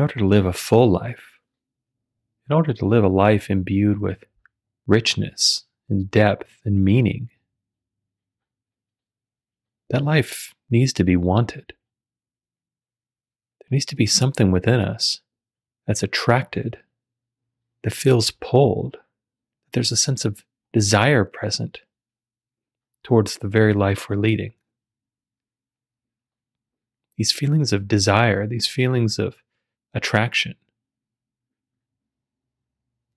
in 0.00 0.04
order 0.04 0.14
to 0.14 0.26
live 0.26 0.46
a 0.46 0.52
full 0.54 0.90
life, 0.90 1.40
in 2.48 2.56
order 2.56 2.72
to 2.72 2.86
live 2.86 3.04
a 3.04 3.08
life 3.08 3.50
imbued 3.50 4.00
with 4.00 4.24
richness 4.86 5.64
and 5.90 6.10
depth 6.10 6.48
and 6.64 6.82
meaning, 6.82 7.28
that 9.90 10.02
life 10.02 10.54
needs 10.70 10.94
to 10.94 11.04
be 11.04 11.16
wanted. 11.16 11.74
There 13.60 13.68
needs 13.70 13.84
to 13.84 13.94
be 13.94 14.06
something 14.06 14.50
within 14.50 14.80
us 14.80 15.20
that's 15.86 16.02
attracted, 16.02 16.78
that 17.84 17.92
feels 17.92 18.30
pulled, 18.30 18.92
that 18.94 19.72
there's 19.74 19.92
a 19.92 19.98
sense 19.98 20.24
of 20.24 20.46
desire 20.72 21.26
present 21.26 21.82
towards 23.04 23.36
the 23.36 23.48
very 23.48 23.74
life 23.74 24.08
we're 24.08 24.16
leading. 24.16 24.54
These 27.18 27.32
feelings 27.32 27.70
of 27.70 27.86
desire, 27.86 28.46
these 28.46 28.66
feelings 28.66 29.18
of 29.18 29.36
attraction, 29.94 30.54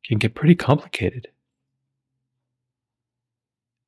can 0.05 0.17
get 0.17 0.35
pretty 0.35 0.55
complicated. 0.55 1.27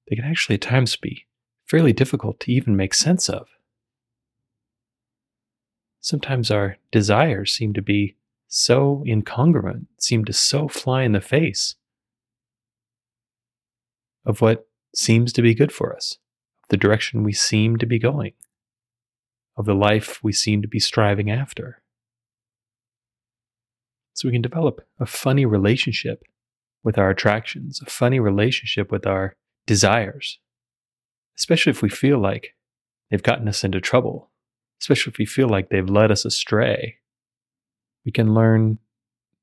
They 0.10 0.16
can 0.16 0.26
actually 0.26 0.56
at 0.56 0.62
times 0.62 0.96
be 0.96 1.26
fairly 1.66 1.94
difficult 1.94 2.40
to 2.42 2.52
even 2.52 2.76
make 2.76 2.94
sense 2.94 3.28
of. 3.28 3.48
Sometimes 6.00 6.52
our 6.52 6.78
desires 6.92 7.52
seem 7.52 7.74
to 7.74 7.82
be 7.82 8.16
so 8.48 9.04
incongruent, 9.08 9.88
seem 10.00 10.24
to 10.26 10.34
so 10.34 10.68
fly 10.68 11.02
in 11.04 11.14
the 11.14 11.22
face 11.22 11.76
of 14.24 14.42
what 14.42 14.68
seems 14.96 15.34
to 15.34 15.42
be 15.42 15.56
good 15.56 15.72
for 15.72 15.96
us, 15.96 16.18
the 16.70 16.78
direction 16.78 17.24
we 17.24 17.34
seem 17.34 17.78
to 17.78 17.86
be 17.86 18.00
going, 18.00 18.34
of 19.58 19.66
the 19.66 19.74
life 19.74 20.24
we 20.24 20.32
seem 20.32 20.62
to 20.62 20.68
be 20.68 20.80
striving 20.80 21.32
after. 21.32 21.82
So 24.16 24.30
we 24.30 24.32
can 24.32 24.42
develop 24.42 24.80
a 24.98 25.06
funny 25.06 25.46
relationship 25.46 26.24
with 26.84 26.98
our 26.98 27.10
attractions, 27.10 27.82
a 27.82 27.90
funny 27.90 28.18
relationship 28.20 28.90
with 28.90 29.06
our 29.06 29.36
desires, 29.68 30.40
especially 31.38 31.72
if 31.72 31.82
we 31.82 31.90
feel 31.90 32.18
like 32.18 32.56
they've 33.12 33.22
gotten 33.22 33.50
us 33.50 33.66
into 33.66 33.82
trouble, 33.82 34.32
especially 34.82 35.12
if 35.12 35.18
we 35.18 35.26
feel 35.26 35.50
like 35.50 35.70
they've 35.70 35.90
led 35.90 36.12
us 36.12 36.24
astray. 36.24 36.96
We 38.06 38.14
can 38.14 38.34
learn 38.34 38.80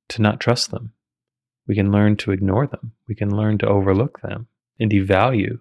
to 0.09 0.23
not 0.23 0.41
trust 0.41 0.71
them. 0.71 0.95
We 1.67 1.75
can 1.75 1.93
learn 1.93 2.17
to 2.19 2.33
ignore 2.33 2.67
them. 2.67 2.93
We 3.07 3.15
can 3.15 3.37
learn 3.37 3.59
to 3.59 3.69
overlook 3.69 4.23
them 4.23 4.49
and 4.81 4.91
devalue 4.91 5.59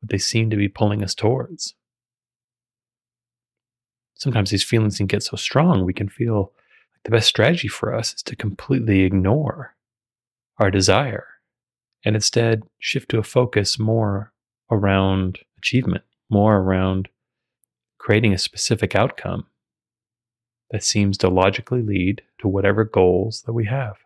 what 0.00 0.10
they 0.10 0.18
seem 0.18 0.50
to 0.50 0.56
be 0.56 0.68
pulling 0.68 1.04
us 1.04 1.14
towards. 1.14 1.74
Sometimes 4.16 4.50
these 4.50 4.64
feelings 4.64 4.96
can 4.96 5.06
get 5.06 5.22
so 5.22 5.36
strong, 5.36 5.84
we 5.84 5.92
can 5.92 6.08
feel 6.08 6.52
the 7.04 7.10
best 7.10 7.28
strategy 7.28 7.68
for 7.68 7.94
us 7.94 8.14
is 8.14 8.22
to 8.22 8.36
completely 8.36 9.00
ignore 9.00 9.76
our 10.58 10.70
desire 10.70 11.26
and 12.04 12.14
instead 12.14 12.62
shift 12.78 13.10
to 13.10 13.18
a 13.18 13.22
focus 13.22 13.78
more 13.78 14.32
around 14.70 15.38
achievement, 15.58 16.04
more 16.30 16.56
around 16.56 17.08
creating 17.98 18.32
a 18.32 18.38
specific 18.38 18.94
outcome 18.94 19.46
that 20.70 20.82
seems 20.82 21.16
to 21.18 21.28
logically 21.28 21.82
lead 21.82 22.22
to 22.38 22.48
whatever 22.48 22.84
goals 22.84 23.42
that 23.46 23.52
we 23.52 23.66
have. 23.66 23.96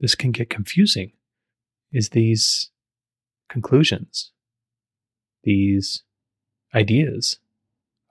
This 0.00 0.14
can 0.14 0.30
get 0.30 0.50
confusing 0.50 1.12
is 1.92 2.10
these 2.10 2.70
conclusions, 3.48 4.30
these 5.42 6.02
ideas 6.74 7.38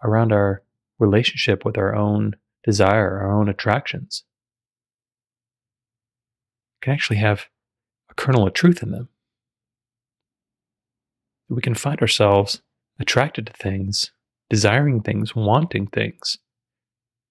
around 0.04 0.32
our 0.32 0.64
relationship 1.00 1.64
with 1.64 1.78
our 1.78 1.96
own 1.96 2.36
desire, 2.64 3.20
our 3.20 3.40
own 3.40 3.50
attractions, 3.50 4.24
can 6.82 6.94
actually 6.94 7.18
have 7.18 7.48
a 8.10 8.14
kernel 8.14 8.48
of 8.48 8.54
truth 8.54 8.84
in 8.84 8.92
them. 8.92 9.10
We 11.50 11.62
can 11.62 11.76
find 11.76 12.00
ourselves 12.02 12.62
attracted 13.00 13.48
to 13.48 13.54
things, 13.54 14.12
desiring 14.50 15.02
things, 15.02 15.36
wanting 15.36 15.88
things 15.88 16.38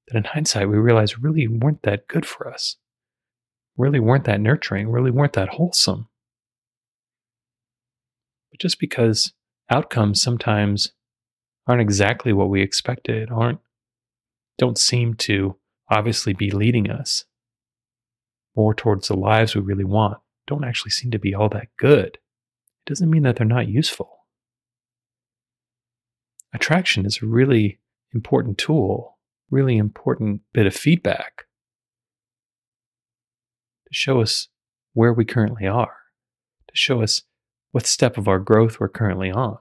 that 0.09 0.17
in 0.17 0.25
hindsight 0.25 0.69
we 0.69 0.79
realize 0.79 1.19
really 1.19 1.49
weren't 1.49 1.83
that 1.83 2.09
good 2.09 2.25
for 2.25 2.49
us, 2.49 2.77
really 3.77 4.01
weren't 4.01 4.25
that 4.25 4.41
nurturing, 4.41 4.89
really 4.89 5.11
weren't 5.11 5.35
that 5.35 5.51
wholesome. 5.51 6.09
But 8.51 8.61
just 8.61 8.79
because 8.79 9.33
outcomes 9.71 10.23
sometimes 10.23 10.93
aren't 11.67 11.83
exactly 11.83 12.33
what 12.33 12.49
we 12.49 12.63
expected, 12.63 13.31
aren't 13.31 13.59
don't 14.59 14.79
seem 14.79 15.15
to 15.15 15.57
obviously 15.91 16.33
be 16.33 16.51
leading 16.51 16.91
us 16.91 17.25
more 18.57 18.75
towards 18.75 19.09
the 19.09 19.17
lives 19.17 19.55
we 19.55 19.61
really 19.61 19.85
want, 19.85 20.19
don't 20.47 20.65
actually 20.65 20.91
seem 20.91 21.11
to 21.11 21.19
be 21.19 21.35
all 21.35 21.49
that 21.51 21.69
good. 21.79 22.19
It 22.87 22.89
doesn't 22.91 23.11
mean 23.11 23.23
that 23.25 23.37
they're 23.37 23.47
not 23.47 23.69
useful. 23.69 24.17
Attraction 26.55 27.05
is 27.05 27.21
a 27.23 27.27
really 27.27 27.81
important 28.15 28.57
tool, 28.57 29.19
really 29.51 29.77
important 29.77 30.41
bit 30.55 30.67
of 30.67 30.75
feedback 30.75 31.45
to 33.87 33.93
show 33.93 34.21
us 34.21 34.49
where 34.95 35.13
we 35.13 35.25
currently 35.25 35.67
are, 35.67 35.97
to 36.69 36.75
show 36.75 37.03
us 37.03 37.23
what 37.73 37.87
step 37.87 38.17
of 38.17 38.27
our 38.27 38.39
growth 38.39 38.81
we're 38.81 38.89
currently 38.89 39.31
on. 39.31 39.59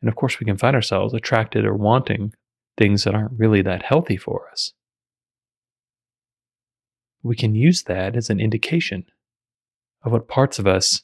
And 0.00 0.08
of 0.08 0.16
course, 0.16 0.38
we 0.38 0.46
can 0.46 0.56
find 0.56 0.76
ourselves 0.76 1.14
attracted 1.14 1.64
or 1.64 1.74
wanting 1.74 2.34
things 2.76 3.04
that 3.04 3.14
aren't 3.14 3.38
really 3.38 3.62
that 3.62 3.82
healthy 3.82 4.16
for 4.16 4.48
us. 4.50 4.72
We 7.22 7.36
can 7.36 7.54
use 7.54 7.84
that 7.84 8.14
as 8.14 8.30
an 8.30 8.38
indication 8.38 9.06
of 10.04 10.12
what 10.12 10.28
parts 10.28 10.58
of 10.58 10.66
us 10.66 11.02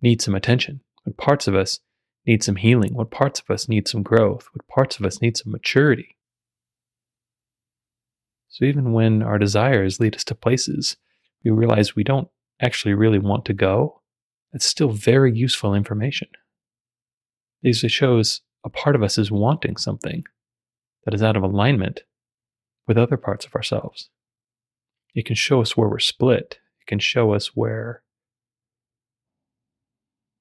need 0.00 0.20
some 0.20 0.34
attention, 0.34 0.80
what 1.04 1.16
parts 1.16 1.46
of 1.46 1.54
us 1.54 1.80
need 2.26 2.42
some 2.42 2.56
healing, 2.56 2.94
what 2.94 3.10
parts 3.10 3.40
of 3.40 3.52
us 3.52 3.68
need 3.68 3.86
some 3.86 4.02
growth, 4.02 4.48
what 4.52 4.66
parts 4.66 4.98
of 4.98 5.04
us 5.04 5.20
need 5.20 5.36
some 5.36 5.52
maturity. 5.52 6.16
So 8.48 8.64
even 8.64 8.92
when 8.92 9.22
our 9.22 9.38
desires 9.38 10.00
lead 10.00 10.16
us 10.16 10.24
to 10.24 10.34
places 10.34 10.96
we 11.44 11.50
realize 11.50 11.94
we 11.94 12.04
don't 12.04 12.28
actually 12.60 12.94
really 12.94 13.18
want 13.18 13.44
to 13.44 13.52
go, 13.52 14.00
it's 14.52 14.64
still 14.66 14.88
very 14.88 15.36
useful 15.36 15.74
information. 15.74 16.28
It 17.64 17.90
shows 17.90 18.42
a 18.62 18.68
part 18.68 18.94
of 18.94 19.02
us 19.02 19.16
is 19.16 19.30
wanting 19.30 19.78
something 19.78 20.24
that 21.04 21.14
is 21.14 21.22
out 21.22 21.34
of 21.34 21.42
alignment 21.42 22.02
with 22.86 22.98
other 22.98 23.16
parts 23.16 23.46
of 23.46 23.54
ourselves. 23.54 24.10
It 25.14 25.24
can 25.24 25.34
show 25.34 25.62
us 25.62 25.74
where 25.74 25.88
we're 25.88 25.98
split. 25.98 26.58
It 26.82 26.86
can 26.86 26.98
show 26.98 27.32
us 27.32 27.56
where 27.56 28.02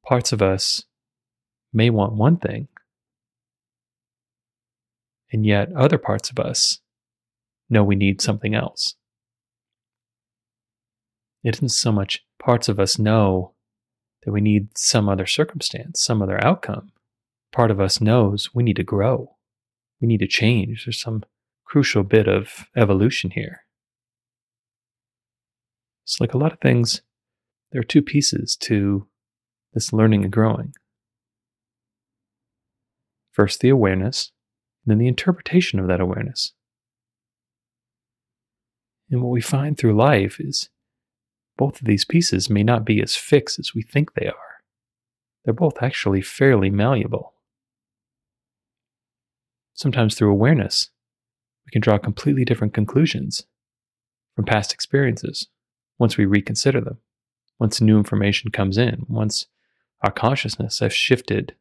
parts 0.05 0.33
of 0.33 0.41
us 0.41 0.83
may 1.71 1.89
want 1.89 2.13
one 2.13 2.35
thing, 2.35 2.67
and 5.31 5.45
yet 5.45 5.71
other 5.73 5.97
parts 5.97 6.29
of 6.29 6.39
us 6.39 6.79
know 7.69 7.85
we 7.85 7.95
need 7.95 8.21
something 8.21 8.53
else. 8.53 8.95
It 11.41 11.55
isn't 11.55 11.69
so 11.69 11.93
much 11.93 12.25
parts 12.37 12.67
of 12.67 12.81
us 12.81 12.99
know 12.99 13.53
that 14.25 14.33
we 14.33 14.41
need 14.41 14.77
some 14.77 15.07
other 15.07 15.25
circumstance, 15.25 16.03
some 16.03 16.21
other 16.21 16.43
outcome. 16.43 16.91
Part 17.53 17.69
of 17.69 17.79
us 17.79 18.01
knows 18.01 18.49
we 18.53 18.63
need 18.63 18.77
to 18.77 18.83
grow, 18.83 19.35
we 20.01 20.07
need 20.07 20.19
to 20.19 20.27
change. 20.27 20.85
There's 20.85 20.99
some 20.99 21.23
crucial 21.65 22.03
bit 22.03 22.27
of 22.27 22.65
evolution 22.75 23.29
here. 23.31 23.61
It's 26.03 26.19
like 26.19 26.33
a 26.33 26.37
lot 26.37 26.51
of 26.51 26.59
things, 26.59 27.01
there 27.71 27.79
are 27.79 27.85
two 27.85 28.01
pieces 28.01 28.55
to 28.61 29.07
this 29.73 29.93
learning 29.93 30.23
and 30.23 30.33
growing. 30.33 30.73
First, 33.31 33.61
the 33.61 33.69
awareness, 33.69 34.31
then 34.85 34.97
the 34.97 35.07
interpretation 35.07 35.79
of 35.79 35.87
that 35.87 36.01
awareness. 36.01 36.53
And 39.09 39.21
what 39.21 39.31
we 39.31 39.41
find 39.41 39.77
through 39.77 39.95
life 39.95 40.39
is 40.39 40.69
both 41.57 41.79
of 41.79 41.87
these 41.87 42.03
pieces 42.03 42.49
may 42.49 42.63
not 42.63 42.83
be 42.83 43.01
as 43.01 43.15
fixed 43.15 43.59
as 43.59 43.73
we 43.75 43.83
think 43.83 44.13
they 44.13 44.27
are. 44.27 44.61
They're 45.45 45.53
both 45.53 45.81
actually 45.81 46.21
fairly 46.21 46.69
malleable. 46.69 47.32
Sometimes 49.73 50.15
through 50.15 50.31
awareness, 50.31 50.89
we 51.65 51.71
can 51.71 51.81
draw 51.81 51.97
completely 51.97 52.45
different 52.45 52.73
conclusions 52.73 53.45
from 54.35 54.45
past 54.45 54.73
experiences 54.73 55.47
once 55.99 56.17
we 56.17 56.25
reconsider 56.25 56.81
them, 56.81 56.97
once 57.59 57.79
new 57.79 57.97
information 57.97 58.51
comes 58.51 58.77
in, 58.77 59.05
once 59.07 59.47
our 60.01 60.11
consciousness 60.11 60.79
has 60.79 60.93
shifted 60.93 61.55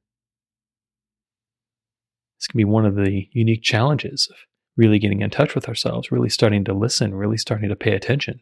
this 2.43 2.49
can 2.49 2.59
be 2.59 2.65
one 2.65 2.85
of 2.85 2.97
the 2.97 3.29
unique 3.31 3.63
challenges 3.63 4.27
of 4.29 4.37
really 4.77 4.99
getting 4.99 5.23
in 5.23 5.31
touch 5.31 5.55
with 5.55 5.69
ourselves, 5.69 6.11
really 6.11 6.29
starting 6.29 6.65
to 6.65 6.75
listen, 6.75 7.15
really 7.15 7.37
starting 7.37 7.69
to 7.69 7.77
pay 7.77 7.93
attention. 7.93 8.41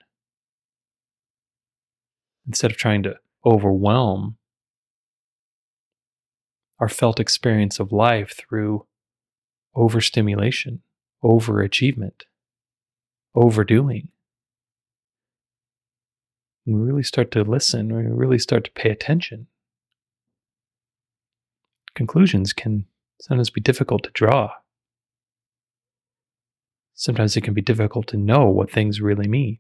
Instead 2.47 2.71
of 2.71 2.79
trying 2.79 3.03
to 3.03 3.17
overwhelm 3.45 4.39
our 6.79 6.89
felt 6.89 7.21
experience 7.21 7.79
of 7.79 7.93
life 7.93 8.35
through 8.39 8.87
overstimulation, 9.75 10.83
overachievement, 11.23 12.23
overdoing. 13.35 14.09
And 16.67 16.77
we 16.77 16.87
really 16.87 17.03
start 17.03 17.31
to 17.33 17.43
listen, 17.43 17.95
we 17.95 18.03
really 18.03 18.39
start 18.39 18.65
to 18.65 18.71
pay 18.71 18.91
attention. 18.91 19.47
Conclusions 21.95 22.53
can 22.53 22.87
sometimes 23.21 23.51
be 23.51 23.61
difficult 23.61 24.05
to 24.05 24.11
draw. 24.11 24.51
Sometimes 26.95 27.37
it 27.37 27.43
can 27.43 27.55
be 27.55 27.63
difficult 27.63 28.07
to 28.09 28.17
know 28.17 28.47
what 28.47 28.71
things 28.71 29.01
really 29.01 29.27
mean. 29.27 29.59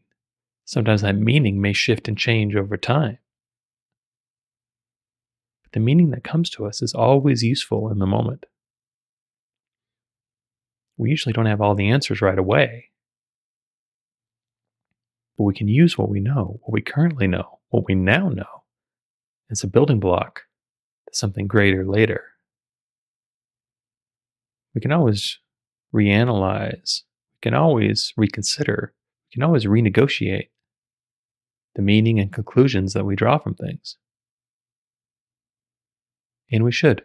Sometimes 0.66 1.02
that 1.02 1.16
meaning 1.16 1.60
may 1.60 1.72
shift 1.72 2.06
and 2.06 2.16
change 2.16 2.54
over 2.54 2.76
time. 2.76 3.18
But 5.62 5.72
the 5.72 5.80
meaning 5.80 6.10
that 6.10 6.22
comes 6.22 6.50
to 6.50 6.66
us 6.66 6.82
is 6.82 6.94
always 6.94 7.42
useful 7.42 7.90
in 7.90 7.98
the 7.98 8.06
moment. 8.06 8.46
We 11.00 11.08
usually 11.08 11.32
don't 11.32 11.46
have 11.46 11.62
all 11.62 11.74
the 11.74 11.88
answers 11.88 12.20
right 12.20 12.38
away. 12.38 12.90
But 15.38 15.44
we 15.44 15.54
can 15.54 15.66
use 15.66 15.96
what 15.96 16.10
we 16.10 16.20
know, 16.20 16.60
what 16.60 16.74
we 16.74 16.82
currently 16.82 17.26
know, 17.26 17.60
what 17.70 17.86
we 17.88 17.94
now 17.94 18.28
know, 18.28 18.64
as 19.50 19.64
a 19.64 19.66
building 19.66 19.98
block 19.98 20.42
to 21.08 21.16
something 21.16 21.46
greater 21.46 21.86
later. 21.86 22.24
We 24.74 24.82
can 24.82 24.92
always 24.92 25.38
reanalyze, 25.94 27.00
we 27.32 27.48
can 27.48 27.54
always 27.54 28.12
reconsider, 28.18 28.92
we 29.30 29.34
can 29.34 29.42
always 29.42 29.64
renegotiate 29.64 30.50
the 31.76 31.82
meaning 31.82 32.20
and 32.20 32.30
conclusions 32.30 32.92
that 32.92 33.06
we 33.06 33.16
draw 33.16 33.38
from 33.38 33.54
things. 33.54 33.96
And 36.52 36.62
we 36.62 36.72
should. 36.72 37.04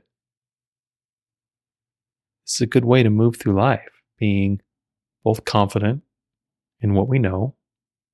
This 2.46 2.56
is 2.56 2.62
a 2.62 2.68
good 2.68 2.86
way 2.86 3.02
to 3.02 3.10
move 3.10 3.38
through 3.38 3.56
life, 3.56 3.90
being 4.20 4.62
both 5.24 5.46
confident 5.46 6.04
in 6.80 6.94
what 6.94 7.08
we 7.08 7.18
know 7.18 7.56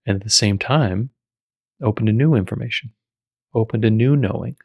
and 0.06 0.16
at 0.16 0.24
the 0.24 0.30
same 0.30 0.58
time 0.58 1.10
open 1.82 2.06
to 2.06 2.14
new 2.14 2.36
information, 2.36 2.94
open 3.54 3.82
to 3.82 3.90
new 3.90 4.16
knowing. 4.16 4.56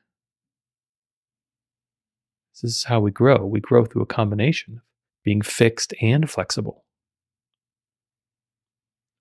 This 2.52 2.76
is 2.76 2.84
how 2.84 3.00
we 3.00 3.10
grow. 3.10 3.44
We 3.44 3.60
grow 3.60 3.84
through 3.84 4.02
a 4.02 4.06
combination 4.06 4.74
of 4.74 4.82
being 5.24 5.42
fixed 5.42 5.92
and 6.00 6.30
flexible. 6.30 6.84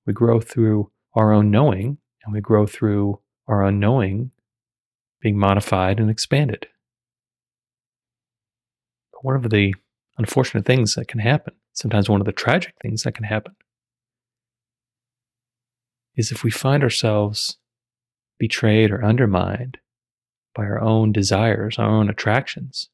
We 0.06 0.14
grow 0.14 0.40
through 0.40 0.92
our 1.16 1.34
own 1.34 1.50
knowing 1.50 1.98
and 2.24 2.34
we 2.34 2.40
grow 2.40 2.68
through 2.68 3.20
our 3.48 3.66
unknowing 3.66 4.32
being 5.22 5.38
modified 5.38 6.00
and 6.00 6.10
expanded. 6.10 6.68
But 9.12 9.26
one 9.26 9.36
of 9.36 9.50
the 9.50 9.74
unfortunate 10.18 10.66
things 10.66 10.96
that 10.96 11.08
can 11.08 11.20
happen, 11.20 11.54
sometimes 11.74 12.10
one 12.10 12.22
of 12.22 12.26
the 12.26 12.32
tragic 12.32 12.74
things 12.82 13.04
that 13.04 13.14
can 13.14 13.26
happen, 13.26 13.56
is 16.16 16.32
if 16.32 16.44
we 16.44 16.52
find 16.52 16.84
ourselves 16.84 17.58
betrayed 18.40 18.92
or 18.92 19.04
undermined 19.04 19.78
by 20.54 20.64
our 20.64 20.80
own 20.80 21.12
desires, 21.12 21.78
our 21.78 21.90
own 21.90 22.10
attractions, 22.10 22.90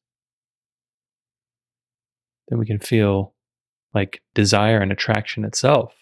then 2.48 2.58
we 2.58 2.66
can 2.66 2.78
feel 2.78 3.34
like 3.94 4.22
desire 4.34 4.78
and 4.80 4.90
attraction 4.90 5.44
itself 5.44 5.94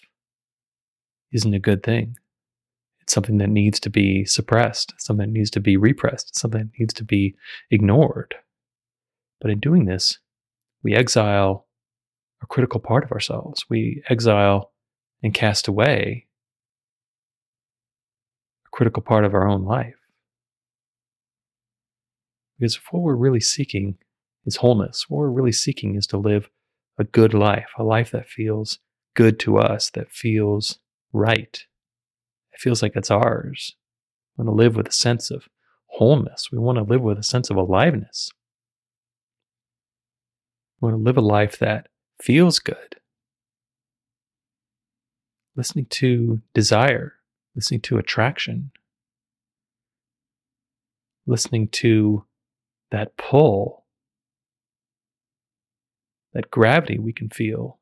isn't 1.32 1.54
a 1.54 1.58
good 1.58 1.82
thing. 1.82 2.16
It's 3.00 3.12
something 3.12 3.38
that 3.38 3.50
needs 3.50 3.78
to 3.80 3.90
be 3.90 4.24
suppressed, 4.24 4.94
something 4.98 5.26
that 5.26 5.32
needs 5.32 5.50
to 5.50 5.60
be 5.60 5.76
repressed, 5.76 6.36
something 6.36 6.60
that 6.60 6.78
needs 6.78 6.94
to 6.94 7.04
be 7.04 7.34
ignored. 7.70 8.34
But 9.40 9.50
in 9.50 9.60
doing 9.60 9.84
this, 9.84 10.18
we 10.82 10.94
exile 10.94 11.66
a 12.42 12.46
critical 12.46 12.80
part 12.80 13.04
of 13.04 13.12
ourselves. 13.12 13.64
We 13.68 14.02
exile 14.08 14.72
and 15.22 15.34
cast 15.34 15.68
away 15.68 16.26
a 18.66 18.70
critical 18.70 19.02
part 19.02 19.24
of 19.24 19.34
our 19.34 19.46
own 19.46 19.64
life. 19.64 19.94
Because 22.58 22.76
if 22.76 22.82
what 22.90 23.02
we're 23.02 23.14
really 23.14 23.40
seeking 23.40 23.96
is 24.44 24.56
wholeness, 24.56 25.06
what 25.08 25.18
we're 25.18 25.30
really 25.30 25.52
seeking 25.52 25.96
is 25.96 26.06
to 26.08 26.18
live 26.18 26.50
a 26.98 27.04
good 27.04 27.34
life, 27.34 27.68
a 27.78 27.82
life 27.82 28.10
that 28.10 28.28
feels 28.28 28.78
good 29.14 29.38
to 29.40 29.58
us, 29.58 29.90
that 29.90 30.10
feels 30.10 30.78
right, 31.12 31.64
it 32.52 32.60
feels 32.60 32.82
like 32.82 32.92
it's 32.94 33.10
ours. 33.10 33.76
We 34.36 34.44
want 34.44 34.56
to 34.56 34.62
live 34.62 34.76
with 34.76 34.88
a 34.88 34.92
sense 34.92 35.30
of 35.30 35.48
wholeness. 35.86 36.48
We 36.52 36.58
want 36.58 36.76
to 36.76 36.84
live 36.84 37.02
with 37.02 37.18
a 37.18 37.22
sense 37.22 37.50
of 37.50 37.56
aliveness. 37.56 38.30
Want 40.80 40.94
to 40.94 41.02
live 41.02 41.16
a 41.16 41.22
life 41.22 41.58
that 41.58 41.88
feels 42.22 42.58
good. 42.58 42.96
Listening 45.56 45.86
to 45.86 46.40
desire, 46.54 47.14
listening 47.54 47.80
to 47.82 47.98
attraction, 47.98 48.70
listening 51.26 51.68
to 51.68 52.24
that 52.90 53.16
pull, 53.16 53.84
that 56.32 56.50
gravity 56.50 56.98
we 56.98 57.12
can 57.12 57.28
feel 57.28 57.78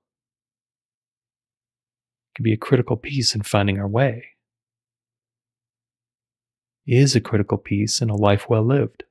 can 2.35 2.43
be 2.43 2.53
a 2.53 2.57
critical 2.57 2.97
piece 2.97 3.35
in 3.35 3.43
finding 3.43 3.79
our 3.79 3.89
way 3.89 4.25
is 6.87 7.15
a 7.15 7.21
critical 7.21 7.59
piece 7.59 8.01
in 8.01 8.09
a 8.09 8.17
life 8.17 8.49
well 8.49 8.63
lived. 8.63 9.05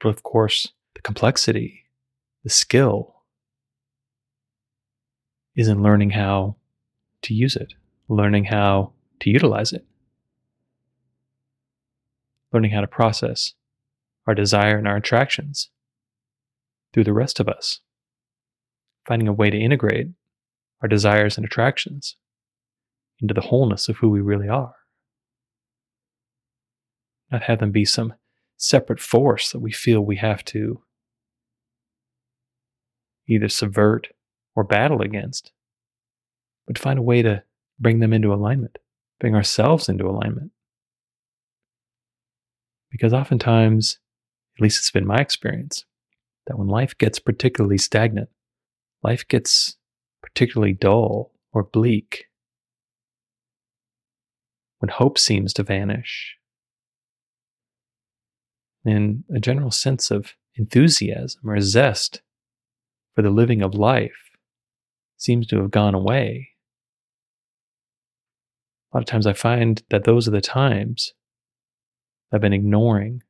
But 0.00 0.10
of 0.10 0.22
course, 0.22 0.68
the 0.94 1.02
complexity, 1.02 1.84
the 2.44 2.50
skill, 2.50 3.16
is 5.54 5.68
in 5.68 5.82
learning 5.82 6.10
how 6.10 6.56
to 7.22 7.34
use 7.34 7.56
it, 7.56 7.74
learning 8.08 8.44
how 8.44 8.92
to 9.20 9.30
utilize 9.30 9.72
it, 9.72 9.84
learning 12.52 12.70
how 12.70 12.80
to 12.80 12.86
process 12.86 13.54
our 14.26 14.34
desire 14.34 14.78
and 14.78 14.88
our 14.88 14.96
attractions 14.96 15.70
through 16.92 17.04
the 17.04 17.12
rest 17.12 17.40
of 17.40 17.48
us, 17.48 17.80
finding 19.06 19.28
a 19.28 19.32
way 19.32 19.50
to 19.50 19.58
integrate 19.58 20.08
our 20.80 20.88
desires 20.88 21.36
and 21.36 21.44
attractions 21.44 22.16
into 23.20 23.34
the 23.34 23.40
wholeness 23.40 23.88
of 23.88 23.96
who 23.98 24.08
we 24.10 24.20
really 24.20 24.48
are. 24.48 24.74
Not 27.30 27.44
have 27.44 27.60
them 27.60 27.70
be 27.70 27.84
some 27.84 28.14
separate 28.62 29.00
force 29.00 29.50
that 29.50 29.58
we 29.58 29.72
feel 29.72 30.00
we 30.00 30.16
have 30.16 30.44
to 30.44 30.80
either 33.28 33.48
subvert 33.48 34.08
or 34.54 34.62
battle 34.62 35.02
against, 35.02 35.50
but 36.66 36.78
find 36.78 36.98
a 36.98 37.02
way 37.02 37.22
to 37.22 37.42
bring 37.80 37.98
them 37.98 38.12
into 38.12 38.32
alignment, 38.32 38.78
bring 39.18 39.34
ourselves 39.34 39.88
into 39.88 40.06
alignment. 40.06 40.52
Because 42.90 43.12
oftentimes, 43.12 43.98
at 44.56 44.62
least 44.62 44.78
it's 44.78 44.90
been 44.92 45.06
my 45.06 45.18
experience, 45.18 45.84
that 46.46 46.56
when 46.58 46.68
life 46.68 46.96
gets 46.98 47.18
particularly 47.18 47.78
stagnant, 47.78 48.28
life 49.02 49.26
gets 49.26 49.76
particularly 50.22 50.72
dull 50.72 51.32
or 51.52 51.64
bleak, 51.64 52.26
when 54.78 54.88
hope 54.88 55.18
seems 55.18 55.52
to 55.54 55.64
vanish, 55.64 56.36
and 58.84 59.24
a 59.34 59.40
general 59.40 59.70
sense 59.70 60.10
of 60.10 60.34
enthusiasm 60.56 61.48
or 61.48 61.60
zest 61.60 62.20
for 63.14 63.22
the 63.22 63.30
living 63.30 63.62
of 63.62 63.74
life 63.74 64.30
seems 65.16 65.46
to 65.46 65.56
have 65.60 65.70
gone 65.70 65.94
away. 65.94 66.48
A 68.92 68.96
lot 68.96 69.02
of 69.02 69.06
times 69.06 69.26
I 69.26 69.32
find 69.32 69.82
that 69.90 70.04
those 70.04 70.28
are 70.28 70.32
the 70.32 70.40
times 70.40 71.14
I've 72.32 72.40
been 72.40 72.52
ignoring 72.52 73.22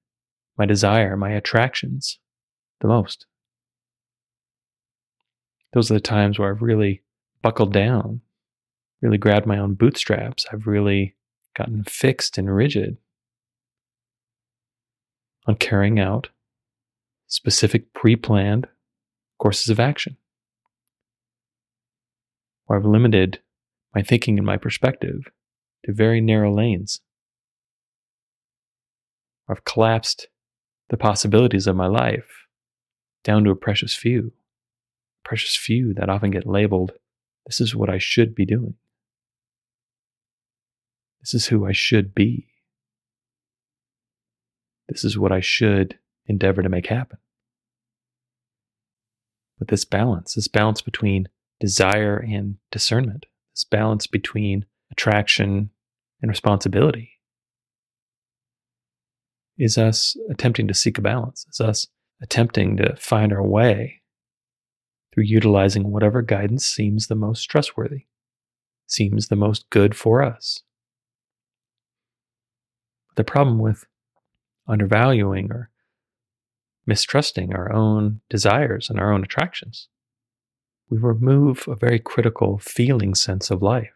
my 0.57 0.67
desire, 0.67 1.17
my 1.17 1.31
attractions 1.31 2.19
the 2.81 2.89
most. 2.89 3.27
Those 5.73 5.91
are 5.91 5.95
the 5.95 6.01
times 6.01 6.39
where 6.39 6.51
I've 6.51 6.63
really 6.63 7.03
buckled 7.43 7.73
down, 7.73 8.21
really 9.01 9.19
grabbed 9.19 9.47
my 9.47 9.59
own 9.59 9.75
bootstraps. 9.75 10.47
I've 10.53 10.67
really 10.67 11.17
gotten 11.57 11.85
fixed 11.85 12.39
and 12.39 12.55
rigid 12.55 12.97
on 15.47 15.57
carrying 15.57 15.99
out 15.99 16.29
specific 17.27 17.93
pre 17.95 18.17
planned 18.17 18.69
courses 19.39 19.69
of 19.69 19.81
action. 19.81 20.17
Or 22.67 22.77
I've 22.77 22.85
limited 22.85 23.41
my 23.95 24.03
thinking 24.03 24.39
and 24.39 24.47
my 24.47 24.57
perspective 24.57 25.31
to 25.85 25.93
very 25.93 26.21
narrow 26.21 26.55
lanes. 26.55 27.01
Or 29.49 29.57
I've 29.57 29.65
collapsed 29.65 30.29
the 30.89 30.97
possibilities 30.97 31.67
of 31.67 31.77
my 31.77 31.87
life 31.87 32.47
down 33.25 33.45
to 33.45 33.51
a 33.51 33.57
precious 33.57 33.95
few, 33.95 34.33
precious 35.25 35.57
few 35.57 35.95
that 35.95 36.09
often 36.09 36.31
get 36.31 36.47
labeled 36.47 36.93
this 37.47 37.61
is 37.61 37.75
what 37.75 37.91
I 37.91 37.99
should 37.99 38.35
be 38.35 38.47
doing. 38.47 38.75
This 41.21 41.35
is 41.35 41.47
who 41.47 41.67
I 41.67 41.73
should 41.73 42.15
be. 42.15 42.49
This 44.93 45.05
is 45.05 45.17
what 45.17 45.33
I 45.33 45.41
should 45.41 45.99
endeavor 46.27 46.63
to 46.63 46.69
make 46.69 46.87
happen. 46.87 47.17
But 49.59 49.69
this 49.69 49.87
balance, 49.87 50.35
this 50.35 50.49
balance 50.49 50.83
between 50.83 51.29
desire 51.59 52.19
and 52.19 52.57
discernment, 52.71 53.25
this 53.55 53.65
balance 53.65 54.07
between 54.07 54.67
attraction 54.91 55.71
and 56.21 56.29
responsibility, 56.29 57.13
is 59.57 59.79
us 59.79 60.15
attempting 60.31 60.69
to 60.69 60.75
seek 60.75 60.99
a 60.99 61.01
balance, 61.01 61.47
is 61.49 61.61
us 61.61 61.87
attempting 62.21 62.77
to 62.77 62.95
find 62.97 63.33
our 63.33 63.47
way 63.47 64.03
through 65.15 65.25
utilizing 65.25 65.91
whatever 65.91 66.21
guidance 66.21 66.67
seems 66.67 67.07
the 67.07 67.15
most 67.15 67.47
trustworthy, 67.47 68.07
seems 68.87 69.29
the 69.29 69.37
most 69.37 69.71
good 69.71 69.97
for 69.97 70.23
us. 70.23 70.63
The 73.17 73.25
problem 73.25 73.59
with 73.59 73.87
undervaluing 74.73 75.53
or 75.53 75.71
mistrusting 76.87 77.55
our 77.55 77.73
own 77.73 78.21
desires 78.29 78.91
and 78.91 78.99
our 78.99 79.13
own 79.13 79.23
attractions, 79.23 79.89
we 80.89 80.99
remove 80.99 81.67
a 81.69 81.77
very 81.77 81.99
critical 81.99 82.59
feeling 82.59 83.15
sense 83.15 83.51
of 83.51 83.63
life. 83.63 83.93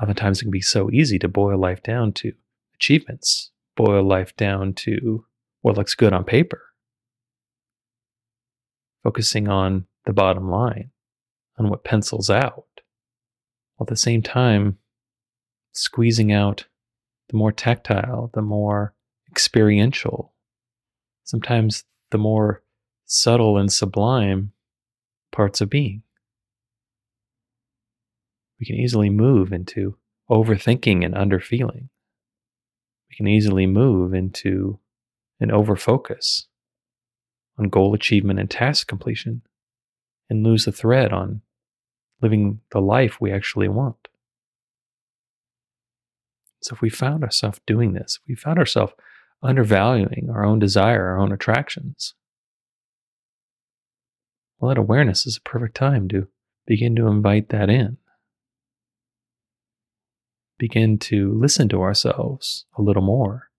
Oftentimes, 0.00 0.40
it 0.40 0.44
can 0.44 0.50
be 0.50 0.60
so 0.60 0.90
easy 0.90 1.18
to 1.20 1.28
boil 1.28 1.58
life 1.58 1.82
down 1.82 2.12
to 2.14 2.32
achievements, 2.74 3.52
boil 3.76 4.02
life 4.02 4.36
down 4.36 4.74
to 4.74 5.24
what 5.62 5.76
looks 5.76 5.94
good 5.94 6.12
on 6.12 6.24
paper, 6.24 6.62
focusing 9.02 9.48
on 9.48 9.86
the 10.04 10.12
bottom 10.12 10.50
line, 10.50 10.90
on 11.58 11.70
what 11.70 11.84
pencils 11.84 12.28
out, 12.28 12.66
while 13.76 13.84
at 13.84 13.88
the 13.88 13.96
same 13.96 14.22
time 14.22 14.78
squeezing 15.72 16.32
out 16.32 16.66
the 17.28 17.36
more 17.36 17.52
tactile, 17.52 18.30
the 18.34 18.42
more 18.42 18.94
experiential, 19.30 20.32
sometimes 21.24 21.84
the 22.10 22.18
more 22.18 22.62
subtle 23.06 23.58
and 23.58 23.72
sublime 23.72 24.52
parts 25.32 25.60
of 25.60 25.70
being. 25.70 26.02
We 28.60 28.66
can 28.66 28.76
easily 28.76 29.10
move 29.10 29.52
into 29.52 29.96
overthinking 30.30 31.04
and 31.04 31.14
underfeeling. 31.14 31.88
We 33.10 33.16
can 33.16 33.26
easily 33.26 33.66
move 33.66 34.14
into 34.14 34.78
an 35.40 35.50
overfocus 35.50 36.44
on 37.58 37.68
goal 37.68 37.94
achievement 37.94 38.38
and 38.38 38.50
task 38.50 38.86
completion 38.86 39.42
and 40.30 40.42
lose 40.42 40.64
the 40.64 40.72
thread 40.72 41.12
on 41.12 41.42
living 42.22 42.60
the 42.70 42.80
life 42.80 43.20
we 43.20 43.30
actually 43.30 43.68
want. 43.68 44.08
So 46.64 46.74
if 46.74 46.80
we 46.80 46.88
found 46.88 47.22
ourselves 47.22 47.60
doing 47.66 47.92
this, 47.92 48.18
if 48.22 48.26
we 48.26 48.34
found 48.34 48.58
ourselves 48.58 48.94
undervaluing 49.42 50.30
our 50.32 50.46
own 50.46 50.58
desire, 50.58 51.08
our 51.08 51.18
own 51.18 51.30
attractions, 51.30 52.14
well, 54.58 54.70
that 54.70 54.78
awareness 54.80 55.26
is 55.26 55.36
a 55.36 55.46
perfect 55.46 55.76
time 55.76 56.08
to 56.08 56.26
begin 56.66 56.96
to 56.96 57.06
invite 57.06 57.50
that 57.50 57.68
in. 57.68 57.98
Begin 60.58 60.98
to 61.00 61.38
listen 61.38 61.68
to 61.68 61.82
ourselves 61.82 62.64
a 62.78 62.80
little 62.80 63.02
more 63.02 63.50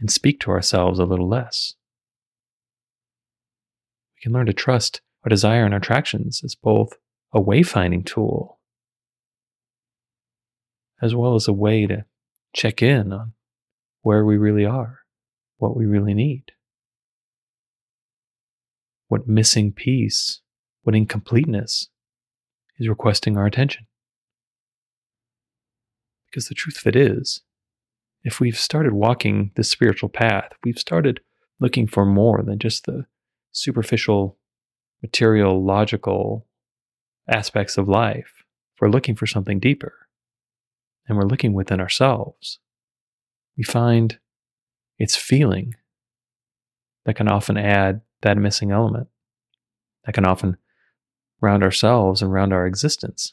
and 0.00 0.10
speak 0.10 0.40
to 0.40 0.50
ourselves 0.50 0.98
a 0.98 1.04
little 1.04 1.28
less. 1.28 1.74
We 4.16 4.22
can 4.24 4.32
learn 4.32 4.46
to 4.46 4.52
trust 4.52 5.00
our 5.22 5.28
desire 5.28 5.64
and 5.64 5.72
our 5.72 5.78
attractions 5.78 6.40
as 6.42 6.56
both 6.56 6.94
a 7.32 7.40
wayfinding 7.40 8.04
tool 8.04 8.58
as 11.00 11.14
well 11.14 11.36
as 11.36 11.46
a 11.46 11.52
way 11.52 11.86
to 11.86 12.04
check 12.54 12.82
in 12.82 13.12
on 13.12 13.32
where 14.02 14.24
we 14.24 14.36
really 14.36 14.64
are, 14.64 15.00
what 15.58 15.76
we 15.76 15.86
really 15.86 16.14
need, 16.14 16.52
what 19.08 19.28
missing 19.28 19.72
piece, 19.72 20.40
what 20.82 20.94
incompleteness 20.94 21.88
is 22.78 22.88
requesting 22.88 23.36
our 23.36 23.46
attention. 23.46 23.86
Because 26.30 26.48
the 26.48 26.54
truth 26.54 26.78
of 26.78 26.86
it 26.86 26.96
is, 26.96 27.42
if 28.24 28.40
we've 28.40 28.58
started 28.58 28.92
walking 28.92 29.52
this 29.54 29.68
spiritual 29.68 30.08
path, 30.08 30.52
we've 30.64 30.78
started 30.78 31.20
looking 31.60 31.86
for 31.86 32.04
more 32.04 32.42
than 32.42 32.58
just 32.58 32.84
the 32.84 33.06
superficial, 33.52 34.38
material, 35.02 35.64
logical 35.64 36.46
aspects 37.28 37.78
of 37.78 37.88
life. 37.88 38.44
We're 38.80 38.90
looking 38.90 39.16
for 39.16 39.26
something 39.26 39.58
deeper 39.58 40.07
and 41.08 41.16
we're 41.16 41.24
looking 41.24 41.54
within 41.54 41.80
ourselves. 41.80 42.58
We 43.56 43.64
find 43.64 44.18
it's 44.98 45.16
feeling 45.16 45.74
that 47.04 47.16
can 47.16 47.28
often 47.28 47.56
add 47.56 48.02
that 48.22 48.36
missing 48.36 48.70
element, 48.70 49.08
that 50.04 50.14
can 50.14 50.26
often 50.26 50.58
round 51.40 51.62
ourselves 51.62 52.20
and 52.20 52.32
round 52.32 52.52
our 52.52 52.66
existence 52.66 53.32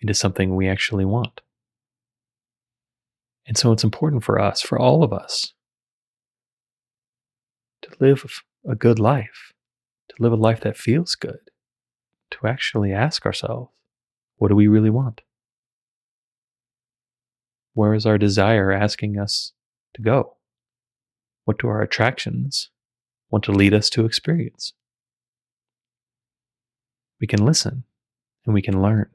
into 0.00 0.14
something 0.14 0.56
we 0.56 0.68
actually 0.68 1.04
want. 1.04 1.40
And 3.46 3.58
so 3.58 3.72
it's 3.72 3.84
important 3.84 4.24
for 4.24 4.40
us, 4.40 4.62
for 4.62 4.78
all 4.78 5.02
of 5.02 5.12
us, 5.12 5.52
to 7.82 7.90
live 8.00 8.42
a 8.68 8.76
good 8.76 8.98
life, 8.98 9.52
to 10.08 10.14
live 10.20 10.32
a 10.32 10.36
life 10.36 10.60
that 10.60 10.76
feels 10.76 11.14
good, 11.14 11.50
to 12.30 12.46
actually 12.46 12.92
ask 12.92 13.26
ourselves, 13.26 13.70
what 14.36 14.48
do 14.48 14.54
we 14.54 14.68
really 14.68 14.90
want? 14.90 15.20
Where 17.74 17.94
is 17.94 18.04
our 18.06 18.18
desire 18.18 18.70
asking 18.70 19.18
us 19.18 19.52
to 19.94 20.02
go? 20.02 20.36
What 21.44 21.58
do 21.58 21.68
our 21.68 21.82
attractions 21.82 22.70
want 23.30 23.44
to 23.44 23.52
lead 23.52 23.72
us 23.72 23.88
to 23.90 24.04
experience? 24.04 24.74
We 27.20 27.26
can 27.26 27.44
listen 27.44 27.84
and 28.44 28.54
we 28.54 28.62
can 28.62 28.82
learn. 28.82 29.08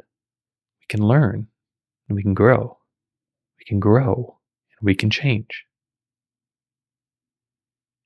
We 0.80 0.86
can 0.88 1.02
learn 1.02 1.48
and 2.08 2.16
we 2.16 2.24
can 2.24 2.34
grow. 2.34 2.78
We 3.60 3.66
can 3.66 3.80
grow 3.80 4.38
and 4.80 4.86
we 4.86 4.96
can 4.96 5.10
change. 5.10 5.66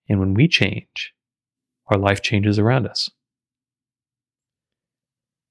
And 0.09 0.19
when 0.19 0.33
we 0.33 0.47
change, 0.47 1.13
our 1.87 1.97
life 1.97 2.21
changes 2.21 2.59
around 2.59 2.87
us. 2.87 3.09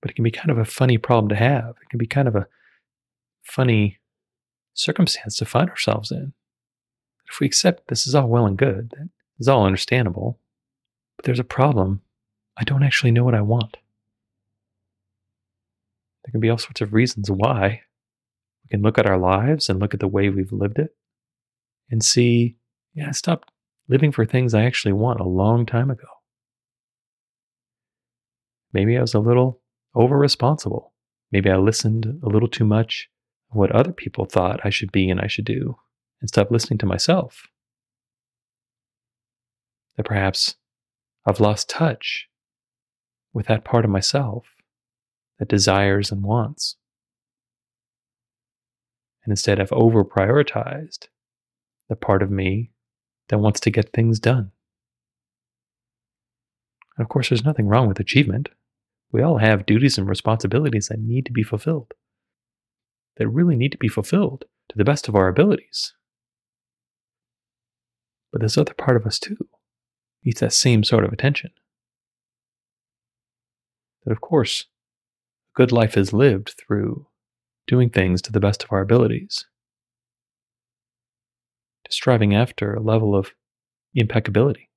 But 0.02 0.10
it 0.10 0.14
can 0.14 0.24
be 0.24 0.30
kind 0.30 0.50
of 0.50 0.58
a 0.58 0.64
funny 0.64 0.98
problem 0.98 1.28
to 1.28 1.36
have. 1.36 1.76
It 1.82 1.88
can 1.88 1.98
be 1.98 2.06
kind 2.06 2.28
of 2.28 2.34
a 2.34 2.46
funny 3.42 3.99
circumstance 4.80 5.36
to 5.36 5.44
find 5.44 5.68
ourselves 5.68 6.10
in. 6.10 6.32
If 7.30 7.40
we 7.40 7.46
accept 7.46 7.88
this 7.88 8.06
is 8.06 8.14
all 8.14 8.28
well 8.28 8.46
and 8.46 8.58
good, 8.58 8.90
that 8.96 9.08
is 9.38 9.48
all 9.48 9.64
understandable, 9.64 10.40
but 11.16 11.24
there's 11.24 11.38
a 11.38 11.44
problem. 11.44 12.02
I 12.56 12.64
don't 12.64 12.82
actually 12.82 13.12
know 13.12 13.24
what 13.24 13.34
I 13.34 13.40
want. 13.40 13.76
There 16.24 16.32
can 16.32 16.40
be 16.40 16.50
all 16.50 16.58
sorts 16.58 16.80
of 16.80 16.92
reasons 16.92 17.30
why. 17.30 17.82
We 18.64 18.68
can 18.68 18.82
look 18.82 18.98
at 18.98 19.06
our 19.06 19.18
lives 19.18 19.68
and 19.68 19.78
look 19.78 19.94
at 19.94 20.00
the 20.00 20.08
way 20.08 20.28
we've 20.28 20.52
lived 20.52 20.78
it 20.78 20.94
and 21.90 22.04
see, 22.04 22.56
yeah, 22.94 23.08
I 23.08 23.12
stopped 23.12 23.50
living 23.88 24.12
for 24.12 24.24
things 24.24 24.54
I 24.54 24.64
actually 24.64 24.92
want 24.92 25.20
a 25.20 25.24
long 25.24 25.66
time 25.66 25.90
ago. 25.90 26.06
Maybe 28.72 28.96
I 28.96 29.00
was 29.00 29.14
a 29.14 29.18
little 29.18 29.60
over 29.94 30.16
responsible. 30.16 30.92
Maybe 31.32 31.50
I 31.50 31.56
listened 31.56 32.20
a 32.22 32.28
little 32.28 32.48
too 32.48 32.64
much 32.64 33.08
what 33.50 33.72
other 33.72 33.92
people 33.92 34.24
thought 34.24 34.60
I 34.64 34.70
should 34.70 34.92
be 34.92 35.10
and 35.10 35.20
I 35.20 35.26
should 35.26 35.44
do 35.44 35.76
and 36.20 36.28
stopped 36.28 36.52
listening 36.52 36.78
to 36.78 36.86
myself. 36.86 37.48
That 39.96 40.06
perhaps 40.06 40.56
I've 41.26 41.40
lost 41.40 41.68
touch 41.68 42.28
with 43.32 43.46
that 43.46 43.64
part 43.64 43.84
of 43.84 43.90
myself 43.90 44.44
that 45.38 45.48
desires 45.48 46.12
and 46.12 46.22
wants. 46.22 46.76
And 49.24 49.32
instead, 49.32 49.60
I've 49.60 49.72
over 49.72 50.04
prioritized 50.04 51.08
the 51.88 51.96
part 51.96 52.22
of 52.22 52.30
me 52.30 52.70
that 53.28 53.38
wants 53.38 53.60
to 53.60 53.70
get 53.70 53.92
things 53.92 54.18
done. 54.18 54.52
And 56.96 57.04
of 57.04 57.08
course, 57.08 57.28
there's 57.28 57.44
nothing 57.44 57.66
wrong 57.66 57.88
with 57.88 58.00
achievement. 58.00 58.48
We 59.12 59.22
all 59.22 59.38
have 59.38 59.66
duties 59.66 59.98
and 59.98 60.08
responsibilities 60.08 60.88
that 60.88 61.00
need 61.00 61.26
to 61.26 61.32
be 61.32 61.42
fulfilled, 61.42 61.94
that 63.20 63.28
really 63.28 63.54
need 63.54 63.70
to 63.70 63.76
be 63.76 63.86
fulfilled 63.86 64.46
to 64.70 64.78
the 64.78 64.84
best 64.84 65.06
of 65.06 65.14
our 65.14 65.28
abilities. 65.28 65.92
But 68.32 68.40
this 68.40 68.56
other 68.56 68.72
part 68.72 68.96
of 68.96 69.04
us, 69.04 69.18
too, 69.18 69.36
needs 70.24 70.40
that 70.40 70.54
same 70.54 70.84
sort 70.84 71.04
of 71.04 71.12
attention. 71.12 71.50
That, 74.06 74.12
of 74.12 74.22
course, 74.22 74.64
a 75.54 75.54
good 75.54 75.70
life 75.70 75.98
is 75.98 76.14
lived 76.14 76.54
through 76.58 77.08
doing 77.66 77.90
things 77.90 78.22
to 78.22 78.32
the 78.32 78.40
best 78.40 78.64
of 78.64 78.72
our 78.72 78.80
abilities, 78.80 79.44
to 81.84 81.92
striving 81.92 82.34
after 82.34 82.72
a 82.72 82.80
level 82.80 83.14
of 83.14 83.34
impeccability, 83.94 84.70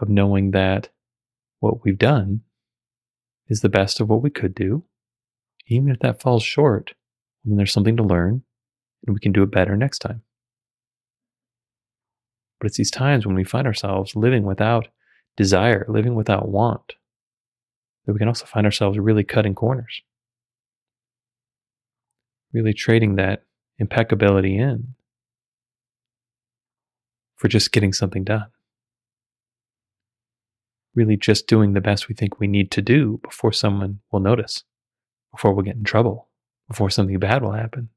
of 0.00 0.08
knowing 0.08 0.50
that 0.50 0.88
what 1.60 1.84
we've 1.84 1.98
done 1.98 2.40
is 3.46 3.60
the 3.60 3.68
best 3.68 4.00
of 4.00 4.08
what 4.08 4.22
we 4.22 4.30
could 4.30 4.56
do. 4.56 4.82
Even 5.70 5.90
if 5.90 6.00
that 6.00 6.20
falls 6.20 6.42
short, 6.42 6.92
then 7.44 7.56
there's 7.56 7.72
something 7.72 7.96
to 7.96 8.02
learn 8.02 8.42
and 9.06 9.14
we 9.14 9.20
can 9.20 9.32
do 9.32 9.42
it 9.42 9.50
better 9.50 9.76
next 9.76 10.00
time. 10.00 10.22
But 12.58 12.66
it's 12.66 12.76
these 12.76 12.90
times 12.90 13.24
when 13.24 13.36
we 13.36 13.44
find 13.44 13.66
ourselves 13.66 14.14
living 14.14 14.42
without 14.44 14.88
desire, 15.36 15.86
living 15.88 16.14
without 16.14 16.48
want, 16.48 16.94
that 18.04 18.12
we 18.12 18.18
can 18.18 18.28
also 18.28 18.44
find 18.44 18.66
ourselves 18.66 18.98
really 18.98 19.24
cutting 19.24 19.54
corners, 19.54 20.02
really 22.52 22.74
trading 22.74 23.16
that 23.16 23.44
impeccability 23.78 24.58
in 24.58 24.94
for 27.36 27.48
just 27.48 27.72
getting 27.72 27.92
something 27.92 28.24
done. 28.24 28.48
Really, 30.94 31.16
just 31.16 31.46
doing 31.46 31.72
the 31.72 31.80
best 31.80 32.08
we 32.08 32.16
think 32.16 32.40
we 32.40 32.48
need 32.48 32.72
to 32.72 32.82
do 32.82 33.20
before 33.22 33.52
someone 33.52 34.00
will 34.10 34.20
notice, 34.20 34.64
before 35.32 35.52
we'll 35.52 35.64
get 35.64 35.76
in 35.76 35.84
trouble, 35.84 36.28
before 36.68 36.90
something 36.90 37.18
bad 37.18 37.42
will 37.42 37.52
happen. 37.52 37.88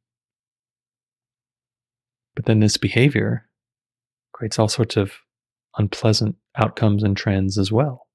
But 2.36 2.46
then 2.46 2.60
this 2.60 2.78
behavior 2.78 3.48
creates 4.34 4.58
all 4.58 4.68
sorts 4.68 4.98
of 4.98 5.14
unpleasant 5.78 6.36
outcomes 6.56 7.04
and 7.04 7.16
trends 7.16 7.58
as 7.58 7.72
well. 7.72 8.08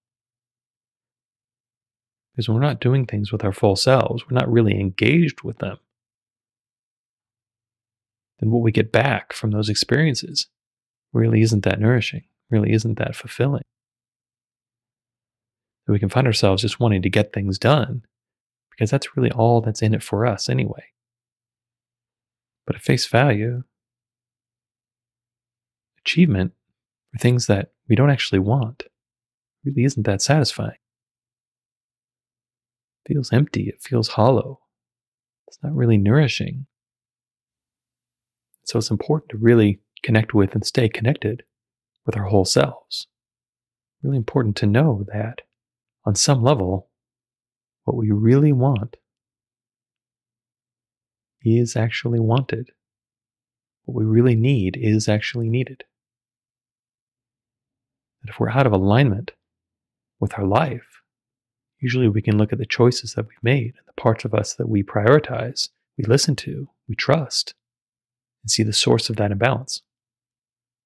Because 2.33 2.49
we're 2.49 2.61
not 2.61 2.81
doing 2.81 3.07
things 3.07 3.33
with 3.33 3.45
our 3.45 3.53
full 3.53 3.77
selves, 3.77 4.25
we're 4.25 4.39
not 4.39 4.51
really 4.51 4.79
engaged 4.79 5.43
with 5.43 5.59
them. 5.59 5.79
Then 8.39 8.51
what 8.51 8.63
we 8.63 8.71
get 8.71 8.93
back 8.93 9.33
from 9.33 9.51
those 9.51 9.69
experiences 9.69 10.47
really 11.13 11.43
isn't 11.43 11.65
that 11.65 11.81
nourishing, 11.81 12.25
really 12.51 12.73
isn't 12.73 12.99
that 12.99 13.17
fulfilling. 13.17 13.63
We 15.89 15.99
can 15.99 16.11
find 16.11 16.27
ourselves 16.27 16.63
just 16.63 16.79
wanting 16.79 17.03
to 17.03 17.11
get 17.11 17.33
things 17.33 17.59
done 17.59 18.03
because 18.79 18.91
that's 18.91 19.17
really 19.17 19.33
all 19.33 19.61
that's 19.61 19.83
in 19.83 19.93
it 19.93 20.05
for 20.05 20.25
us 20.25 20.49
anyway. 20.49 20.85
But 22.65 22.77
at 22.77 22.83
face 22.83 23.07
value, 23.07 23.65
achievement 25.99 26.53
for 27.11 27.19
things 27.19 27.47
that 27.49 27.73
we 27.89 27.97
don't 27.97 28.11
actually 28.11 28.39
want 28.39 28.85
really 29.65 29.83
isn't 29.83 30.07
that 30.07 30.23
satisfying. 30.23 30.79
It 33.05 33.15
feels 33.15 33.33
empty, 33.33 33.69
it 33.69 33.83
feels 33.83 34.09
hollow. 34.09 34.61
It's 35.49 35.59
not 35.61 35.75
really 35.75 35.99
nourishing. 35.99 36.67
So 38.65 38.79
it's 38.79 38.91
important 38.91 39.31
to 39.31 39.39
really 39.39 39.81
connect 40.05 40.35
with 40.35 40.55
and 40.55 40.65
stay 40.65 40.89
connected 40.89 41.43
with 42.07 42.17
our 42.17 42.25
whole 42.25 42.45
selves. 42.45 43.09
Really 44.05 44.19
important 44.19 44.55
to 44.59 44.67
know 44.67 45.05
that 45.13 45.41
on 46.05 46.15
some 46.15 46.43
level, 46.45 46.88
what 47.89 47.97
we 47.97 48.11
really 48.11 48.53
want 48.53 48.97
is 51.43 51.75
actually 51.75 52.21
wanted. 52.21 52.71
What 53.87 53.97
we 53.97 54.05
really 54.05 54.35
need 54.35 54.77
is 54.77 55.09
actually 55.09 55.49
needed. 55.49 55.85
That 58.23 58.31
if 58.31 58.39
we're 58.39 58.51
out 58.51 58.67
of 58.67 58.73
alignment 58.73 59.31
with 60.21 60.39
our 60.39 60.45
life, 60.45 61.01
usually 61.81 62.09
we 62.09 62.21
can 62.21 62.37
look 62.37 62.53
at 62.53 62.59
the 62.59 62.67
choices 62.67 63.15
that 63.15 63.27
we've 63.27 63.43
made 63.43 63.73
and 63.79 63.87
the 63.87 63.99
parts 63.99 64.27
of 64.27 64.35
us 64.35 64.53
that 64.55 64.69
we 64.69 64.83
prioritize, 64.83 65.71
we 65.97 66.05
listen 66.05 66.37
to, 66.37 66.69
we 66.89 66.95
trust, 66.95 67.55
and 68.43 68.51
see 68.51 68.63
the 68.63 68.75
source 68.75 69.09
of 69.09 69.17
that 69.17 69.33
imbalance 69.33 69.81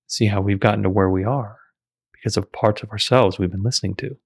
see 0.06 0.26
how 0.26 0.40
we've 0.40 0.60
gotten 0.60 0.84
to 0.84 0.90
where 0.90 1.10
we 1.10 1.24
are 1.24 1.58
because 2.12 2.36
of 2.36 2.52
parts 2.52 2.82
of 2.82 2.90
ourselves 2.90 3.38
we've 3.38 3.50
been 3.50 3.62
listening 3.62 3.94
to. 3.94 4.16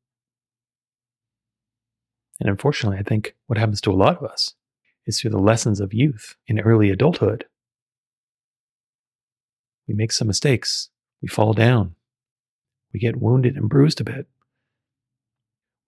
And 2.40 2.49
unfortunately, 2.49 2.99
I 2.99 3.03
think 3.03 3.35
what 3.46 3.59
happens 3.59 3.81
to 3.83 3.92
a 3.92 3.94
lot 3.94 4.16
of 4.16 4.25
us 4.25 4.55
is 5.07 5.20
through 5.20 5.31
the 5.31 5.38
lessons 5.38 5.81
of 5.81 5.94
youth 5.94 6.37
in 6.46 6.61
early 6.61 6.90
adulthood. 6.90 7.46
We 9.88 9.94
make 9.94 10.12
some 10.12 10.27
mistakes, 10.27 10.90
we 11.22 11.29
fall 11.29 11.53
down, 11.53 11.94
we 12.92 13.01
get 13.01 13.20
wounded 13.20 13.57
and 13.57 13.68
bruised 13.68 14.01
a 14.01 14.05
bit. 14.05 14.27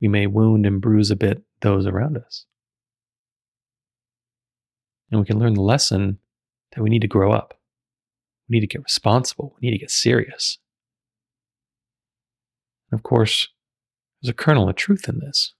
We 0.00 0.08
may 0.08 0.26
wound 0.26 0.64
and 0.64 0.80
bruise 0.80 1.10
a 1.10 1.16
bit 1.16 1.42
those 1.60 1.86
around 1.86 2.16
us. 2.16 2.44
And 5.10 5.20
we 5.20 5.26
can 5.26 5.38
learn 5.38 5.54
the 5.54 5.62
lesson 5.62 6.18
that 6.72 6.82
we 6.82 6.90
need 6.90 7.02
to 7.02 7.08
grow 7.08 7.32
up. 7.32 7.58
We 8.48 8.54
need 8.54 8.60
to 8.60 8.66
get 8.66 8.84
responsible. 8.84 9.56
We 9.60 9.66
need 9.66 9.74
to 9.74 9.80
get 9.80 9.90
serious. 9.90 10.58
And 12.90 12.98
of 12.98 13.02
course, 13.02 13.48
there's 14.22 14.30
a 14.30 14.34
kernel 14.34 14.68
of 14.68 14.76
truth 14.76 15.08
in 15.08 15.18
this. 15.18 15.54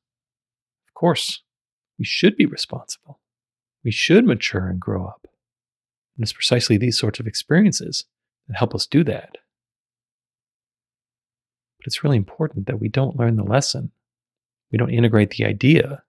Course, 0.99 1.43
we 1.99 2.05
should 2.05 2.37
be 2.37 2.47
responsible. 2.47 3.21
We 3.85 3.91
should 3.91 4.25
mature 4.25 4.67
and 4.67 4.81
grow 4.81 5.07
up. 5.07 5.27
And 6.17 6.25
it's 6.25 6.33
precisely 6.33 6.77
these 6.77 6.99
sorts 6.99 7.21
of 7.21 7.27
experiences 7.27 8.05
that 8.49 8.57
help 8.57 8.75
us 8.75 8.87
do 8.87 9.05
that. 9.05 9.39
But 11.79 11.87
it's 11.87 12.03
really 12.03 12.17
important 12.17 12.67
that 12.67 12.81
we 12.81 12.89
don't 12.89 13.17
learn 13.17 13.37
the 13.37 13.45
lesson. 13.45 13.93
We 14.73 14.79
don't 14.79 14.91
integrate 14.91 15.31
the 15.31 15.45
idea 15.45 16.03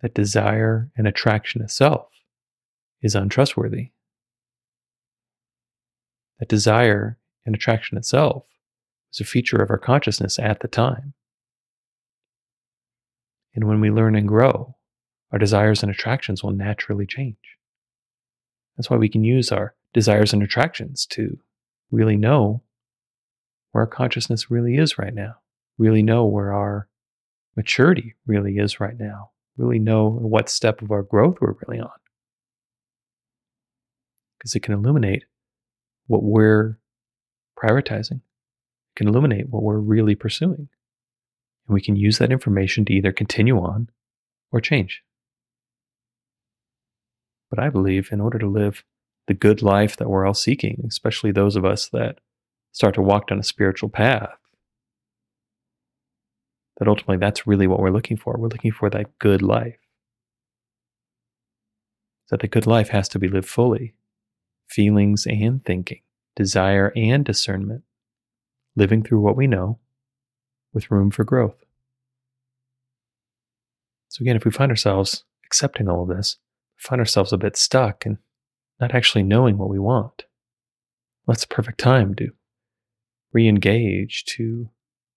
that 0.00 0.14
desire 0.14 0.90
and 0.96 1.06
attraction 1.06 1.60
itself 1.60 2.08
is 3.02 3.14
untrustworthy 3.14 3.90
that 6.40 6.48
desire 6.48 7.18
and 7.46 7.54
attraction 7.54 7.96
itself 7.96 8.44
was 9.12 9.20
a 9.20 9.24
feature 9.24 9.62
of 9.62 9.70
our 9.70 9.78
consciousness 9.78 10.38
at 10.38 10.60
the 10.60 10.68
time. 10.68 11.12
And 13.54 13.66
when 13.66 13.80
we 13.80 13.90
learn 13.90 14.14
and 14.14 14.28
grow, 14.28 14.76
our 15.32 15.38
desires 15.38 15.82
and 15.82 15.90
attractions 15.90 16.42
will 16.42 16.52
naturally 16.52 17.06
change. 17.06 17.36
That's 18.76 18.90
why 18.90 18.96
we 18.96 19.08
can 19.08 19.24
use 19.24 19.52
our 19.52 19.74
desires 19.92 20.32
and 20.32 20.42
attractions 20.42 21.06
to 21.06 21.38
really 21.90 22.16
know 22.16 22.62
where 23.72 23.82
our 23.82 23.86
consciousness 23.86 24.50
really 24.50 24.76
is 24.76 24.98
right 24.98 25.14
now, 25.14 25.34
really 25.78 26.02
know 26.02 26.24
where 26.24 26.52
our 26.52 26.88
maturity 27.56 28.14
really 28.26 28.56
is 28.56 28.80
right 28.80 28.98
now, 28.98 29.30
really 29.56 29.78
know 29.78 30.08
what 30.08 30.48
step 30.48 30.82
of 30.82 30.90
our 30.90 31.02
growth 31.02 31.38
we're 31.40 31.54
really 31.66 31.80
on. 31.80 31.90
Because 34.38 34.54
it 34.54 34.60
can 34.60 34.74
illuminate 34.74 35.24
what 36.06 36.22
we're 36.22 36.78
prioritizing, 37.62 38.20
it 38.20 38.96
can 38.96 39.08
illuminate 39.08 39.48
what 39.50 39.62
we're 39.62 39.78
really 39.78 40.14
pursuing. 40.14 40.68
And 41.66 41.74
we 41.74 41.80
can 41.80 41.96
use 41.96 42.18
that 42.18 42.32
information 42.32 42.84
to 42.86 42.92
either 42.92 43.12
continue 43.12 43.58
on 43.58 43.88
or 44.52 44.60
change. 44.60 45.02
But 47.50 47.58
I 47.58 47.68
believe 47.68 48.10
in 48.12 48.20
order 48.20 48.38
to 48.38 48.48
live 48.48 48.84
the 49.26 49.34
good 49.34 49.62
life 49.62 49.96
that 49.96 50.08
we're 50.08 50.26
all 50.26 50.34
seeking, 50.34 50.82
especially 50.86 51.32
those 51.32 51.56
of 51.56 51.64
us 51.64 51.88
that 51.90 52.18
start 52.72 52.94
to 52.94 53.02
walk 53.02 53.28
down 53.28 53.38
a 53.38 53.44
spiritual 53.44 53.88
path, 53.88 54.36
that 56.78 56.88
ultimately 56.88 57.18
that's 57.18 57.46
really 57.46 57.66
what 57.66 57.80
we're 57.80 57.90
looking 57.90 58.16
for. 58.16 58.36
We're 58.38 58.48
looking 58.48 58.72
for 58.72 58.88
that 58.90 59.18
good 59.18 59.42
life. 59.42 59.78
That 62.30 62.40
the 62.40 62.48
good 62.48 62.66
life 62.66 62.88
has 62.90 63.08
to 63.10 63.18
be 63.18 63.28
lived 63.28 63.48
fully 63.48 63.94
feelings 64.68 65.26
and 65.26 65.64
thinking, 65.64 66.00
desire 66.36 66.92
and 66.94 67.24
discernment, 67.24 67.82
living 68.76 69.02
through 69.02 69.20
what 69.20 69.36
we 69.36 69.48
know 69.48 69.80
with 70.72 70.90
room 70.90 71.10
for 71.10 71.24
growth. 71.24 71.64
So, 74.08 74.22
again, 74.22 74.36
if 74.36 74.44
we 74.44 74.50
find 74.50 74.70
ourselves 74.70 75.24
accepting 75.44 75.88
all 75.88 76.02
of 76.02 76.08
this, 76.08 76.38
find 76.76 77.00
ourselves 77.00 77.32
a 77.32 77.38
bit 77.38 77.56
stuck 77.56 78.04
and 78.04 78.18
not 78.80 78.94
actually 78.94 79.22
knowing 79.22 79.58
what 79.58 79.68
we 79.68 79.78
want, 79.78 80.24
well, 81.26 81.34
that's 81.34 81.44
the 81.44 81.54
perfect 81.54 81.78
time 81.78 82.14
to 82.16 82.30
re 83.32 83.46
engage, 83.46 84.24
to 84.24 84.70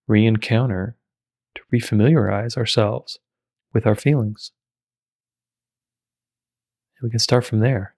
re 0.08 0.26
encounter, 0.26 0.98
to 1.56 1.62
refamiliarize 1.74 2.58
ourselves 2.58 3.20
with 3.74 3.88
our 3.88 3.96
feelings. 3.96 4.52
And 6.98 7.08
we 7.08 7.10
can 7.10 7.20
start 7.20 7.46
from 7.46 7.60
there 7.60 7.96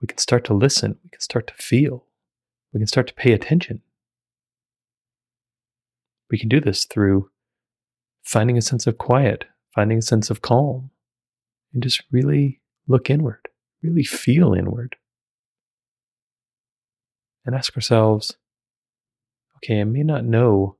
we 0.00 0.06
can 0.06 0.18
start 0.18 0.44
to 0.44 0.54
listen, 0.54 0.98
we 1.02 1.10
can 1.10 1.20
start 1.20 1.46
to 1.48 1.54
feel, 1.54 2.04
we 2.72 2.80
can 2.80 2.86
start 2.86 3.06
to 3.08 3.14
pay 3.14 3.32
attention. 3.32 3.82
We 6.30 6.38
can 6.38 6.48
do 6.48 6.60
this 6.60 6.84
through 6.84 7.30
finding 8.22 8.58
a 8.58 8.62
sense 8.62 8.86
of 8.86 8.98
quiet, 8.98 9.44
finding 9.74 9.98
a 9.98 10.02
sense 10.02 10.30
of 10.30 10.42
calm, 10.42 10.90
and 11.72 11.82
just 11.82 12.02
really 12.10 12.60
look 12.86 13.10
inward, 13.10 13.48
really 13.82 14.04
feel 14.04 14.54
inward. 14.54 14.96
And 17.44 17.54
ask 17.54 17.74
ourselves 17.76 18.36
okay, 19.56 19.80
I 19.80 19.84
may 19.84 20.02
not 20.02 20.24
know 20.24 20.76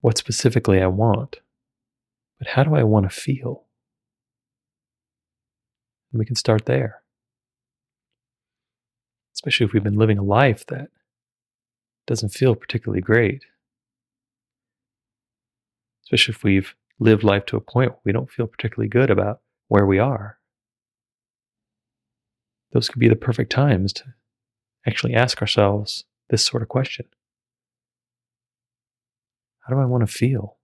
what 0.00 0.16
specifically 0.16 0.80
I 0.80 0.86
want, 0.86 1.40
but 2.38 2.48
how 2.48 2.62
do 2.64 2.74
I 2.74 2.84
want 2.84 3.10
to 3.10 3.14
feel? 3.14 3.64
And 6.12 6.18
we 6.20 6.24
can 6.24 6.36
start 6.36 6.66
there 6.66 7.02
especially 9.44 9.66
if 9.66 9.72
we've 9.72 9.84
been 9.84 9.98
living 9.98 10.16
a 10.16 10.22
life 10.22 10.64
that 10.66 10.88
doesn't 12.06 12.30
feel 12.30 12.54
particularly 12.54 13.02
great. 13.02 13.44
Especially 16.04 16.32
if 16.32 16.42
we've 16.44 16.74
lived 16.98 17.24
life 17.24 17.46
to 17.46 17.56
a 17.56 17.60
point 17.60 17.90
where 17.90 18.00
we 18.04 18.12
don't 18.12 18.30
feel 18.30 18.46
particularly 18.46 18.88
good 18.88 19.10
about 19.10 19.40
where 19.68 19.86
we 19.86 19.98
are. 19.98 20.38
Those 22.72 22.88
could 22.88 23.00
be 23.00 23.08
the 23.08 23.16
perfect 23.16 23.50
times 23.50 23.92
to 23.94 24.04
actually 24.86 25.14
ask 25.14 25.40
ourselves 25.40 26.04
this 26.28 26.44
sort 26.44 26.62
of 26.62 26.68
question 26.68 27.06
How 29.60 29.74
do 29.74 29.80
I 29.80 29.86
want 29.86 30.06
to 30.06 30.12
feel? 30.12 30.58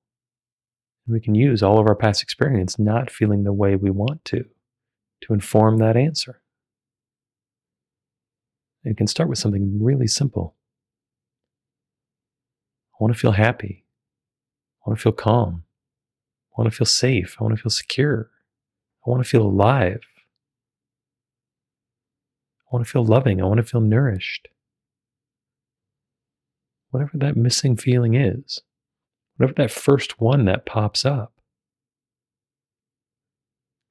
And 1.06 1.14
we 1.14 1.20
can 1.20 1.34
use 1.34 1.62
all 1.62 1.78
of 1.78 1.86
our 1.86 1.94
past 1.94 2.22
experience 2.22 2.78
not 2.78 3.10
feeling 3.10 3.44
the 3.44 3.52
way 3.52 3.76
we 3.76 3.90
want 3.90 4.24
to 4.26 4.44
to 5.22 5.34
inform 5.34 5.78
that 5.78 5.96
answer. 5.96 6.40
It 8.84 8.96
can 8.96 9.06
start 9.06 9.28
with 9.28 9.38
something 9.38 9.82
really 9.82 10.06
simple. 10.06 10.56
I 12.94 12.96
want 13.02 13.14
to 13.14 13.20
feel 13.20 13.32
happy. 13.32 13.84
I 14.90 14.92
want 14.92 14.98
to 14.98 15.02
feel 15.04 15.12
calm. 15.12 15.62
I 16.50 16.60
want 16.60 16.72
to 16.72 16.76
feel 16.76 16.84
safe. 16.84 17.36
I 17.38 17.44
want 17.44 17.56
to 17.56 17.62
feel 17.62 17.70
secure. 17.70 18.28
I 19.06 19.10
want 19.10 19.22
to 19.22 19.28
feel 19.28 19.46
alive. 19.46 20.00
I 22.64 22.74
want 22.74 22.84
to 22.84 22.90
feel 22.90 23.04
loving. 23.04 23.40
I 23.40 23.44
want 23.44 23.58
to 23.58 23.62
feel 23.62 23.80
nourished. 23.80 24.48
Whatever 26.90 27.12
that 27.18 27.36
missing 27.36 27.76
feeling 27.76 28.14
is, 28.14 28.62
whatever 29.36 29.54
that 29.58 29.70
first 29.70 30.20
one 30.20 30.44
that 30.46 30.66
pops 30.66 31.04
up, 31.04 31.34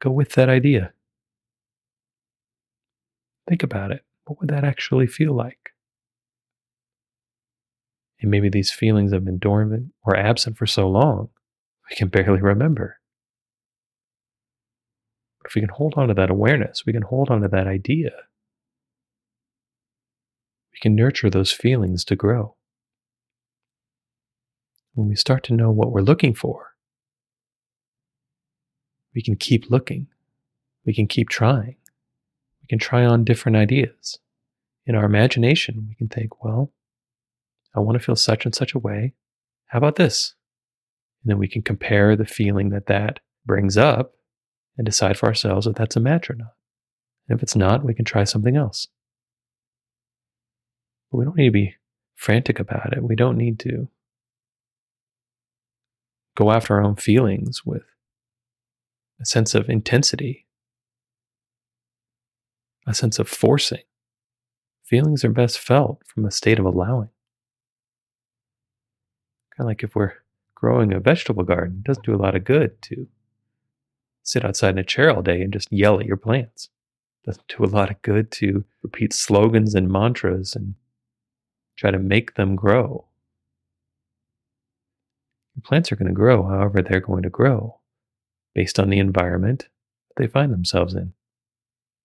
go 0.01 0.11
with 0.11 0.33
that 0.33 0.49
idea. 0.49 0.91
Think 3.47 3.63
about 3.63 3.91
it. 3.91 4.03
What 4.25 4.41
would 4.41 4.49
that 4.49 4.65
actually 4.65 5.07
feel 5.07 5.31
like? 5.31 5.68
And 8.21 8.29
maybe 8.29 8.49
these 8.49 8.71
feelings 8.71 9.13
have 9.13 9.23
been 9.23 9.37
dormant 9.37 9.93
or 10.03 10.15
absent 10.15 10.57
for 10.57 10.65
so 10.65 10.87
long, 10.87 11.29
we 11.89 11.95
can 11.95 12.09
barely 12.09 12.41
remember. 12.41 12.97
But 15.41 15.49
if 15.49 15.55
we 15.55 15.61
can 15.61 15.69
hold 15.69 15.93
on 15.95 16.09
to 16.09 16.13
that 16.13 16.29
awareness, 16.29 16.85
we 16.85 16.93
can 16.93 17.03
hold 17.03 17.29
on 17.29 17.41
to 17.41 17.47
that 17.47 17.67
idea, 17.67 18.11
we 20.73 20.79
can 20.81 20.95
nurture 20.95 21.29
those 21.29 21.51
feelings 21.51 22.03
to 22.05 22.15
grow. 22.15 22.55
When 24.93 25.07
we 25.07 25.15
start 25.15 25.43
to 25.45 25.53
know 25.53 25.71
what 25.71 25.91
we're 25.91 26.01
looking 26.01 26.33
for, 26.33 26.73
we 29.15 29.21
can 29.21 29.35
keep 29.35 29.69
looking. 29.69 30.07
We 30.85 30.93
can 30.93 31.07
keep 31.07 31.29
trying. 31.29 31.75
We 32.61 32.67
can 32.67 32.79
try 32.79 33.05
on 33.05 33.23
different 33.23 33.57
ideas. 33.57 34.19
In 34.85 34.95
our 34.95 35.05
imagination, 35.05 35.85
we 35.87 35.95
can 35.95 36.07
think, 36.07 36.43
well, 36.43 36.71
I 37.79 37.83
want 37.83 37.97
to 37.97 38.03
feel 38.03 38.15
such 38.15 38.45
and 38.45 38.53
such 38.53 38.73
a 38.73 38.79
way. 38.79 39.13
How 39.67 39.77
about 39.77 39.95
this? 39.95 40.35
And 41.23 41.31
then 41.31 41.37
we 41.37 41.47
can 41.47 41.61
compare 41.61 42.15
the 42.15 42.25
feeling 42.25 42.69
that 42.69 42.87
that 42.87 43.19
brings 43.45 43.77
up 43.77 44.13
and 44.77 44.85
decide 44.85 45.17
for 45.17 45.27
ourselves 45.27 45.65
if 45.65 45.75
that's 45.75 45.95
a 45.95 46.01
match 46.01 46.29
or 46.29 46.35
not. 46.35 46.53
And 47.27 47.37
if 47.37 47.43
it's 47.43 47.55
not, 47.55 47.85
we 47.85 47.93
can 47.93 48.05
try 48.05 48.23
something 48.25 48.57
else. 48.57 48.87
But 51.11 51.19
we 51.19 51.25
don't 51.25 51.37
need 51.37 51.45
to 51.45 51.51
be 51.51 51.75
frantic 52.15 52.59
about 52.59 52.93
it. 52.93 53.03
We 53.03 53.15
don't 53.15 53.37
need 53.37 53.59
to 53.59 53.87
go 56.35 56.51
after 56.51 56.75
our 56.75 56.83
own 56.83 56.95
feelings 56.95 57.65
with 57.65 57.83
a 59.21 59.25
sense 59.25 59.55
of 59.55 59.69
intensity, 59.69 60.47
a 62.87 62.93
sense 62.93 63.19
of 63.19 63.29
forcing. 63.29 63.83
Feelings 64.83 65.23
are 65.23 65.29
best 65.29 65.59
felt 65.59 66.01
from 66.05 66.25
a 66.25 66.31
state 66.31 66.59
of 66.59 66.65
allowing. 66.65 67.09
Kind 69.59 69.65
of 69.65 69.71
like 69.71 69.83
if 69.83 69.93
we're 69.93 70.13
growing 70.55 70.93
a 70.93 71.01
vegetable 71.01 71.43
garden, 71.43 71.79
it 71.79 71.87
doesn't 71.89 72.05
do 72.05 72.15
a 72.15 72.23
lot 72.23 72.33
of 72.33 72.45
good 72.45 72.81
to 72.83 73.09
sit 74.23 74.45
outside 74.45 74.69
in 74.69 74.77
a 74.77 74.85
chair 74.85 75.13
all 75.13 75.21
day 75.21 75.41
and 75.41 75.51
just 75.51 75.69
yell 75.69 75.99
at 75.99 76.05
your 76.05 76.15
plants. 76.15 76.69
It 77.21 77.27
doesn't 77.27 77.47
do 77.49 77.65
a 77.65 77.67
lot 77.67 77.91
of 77.91 78.01
good 78.01 78.31
to 78.31 78.63
repeat 78.83 79.11
slogans 79.11 79.75
and 79.75 79.91
mantras 79.91 80.55
and 80.55 80.75
try 81.75 81.91
to 81.91 81.99
make 81.99 82.35
them 82.35 82.55
grow. 82.55 83.03
Plants 85.65 85.91
are 85.91 85.97
going 85.97 86.07
to 86.07 86.13
grow 86.13 86.47
however 86.47 86.81
they're 86.81 87.01
going 87.01 87.23
to 87.23 87.29
grow, 87.29 87.79
based 88.55 88.79
on 88.79 88.89
the 88.89 88.99
environment 88.99 89.67
that 90.07 90.23
they 90.23 90.27
find 90.27 90.53
themselves 90.53 90.93
in. 90.93 91.11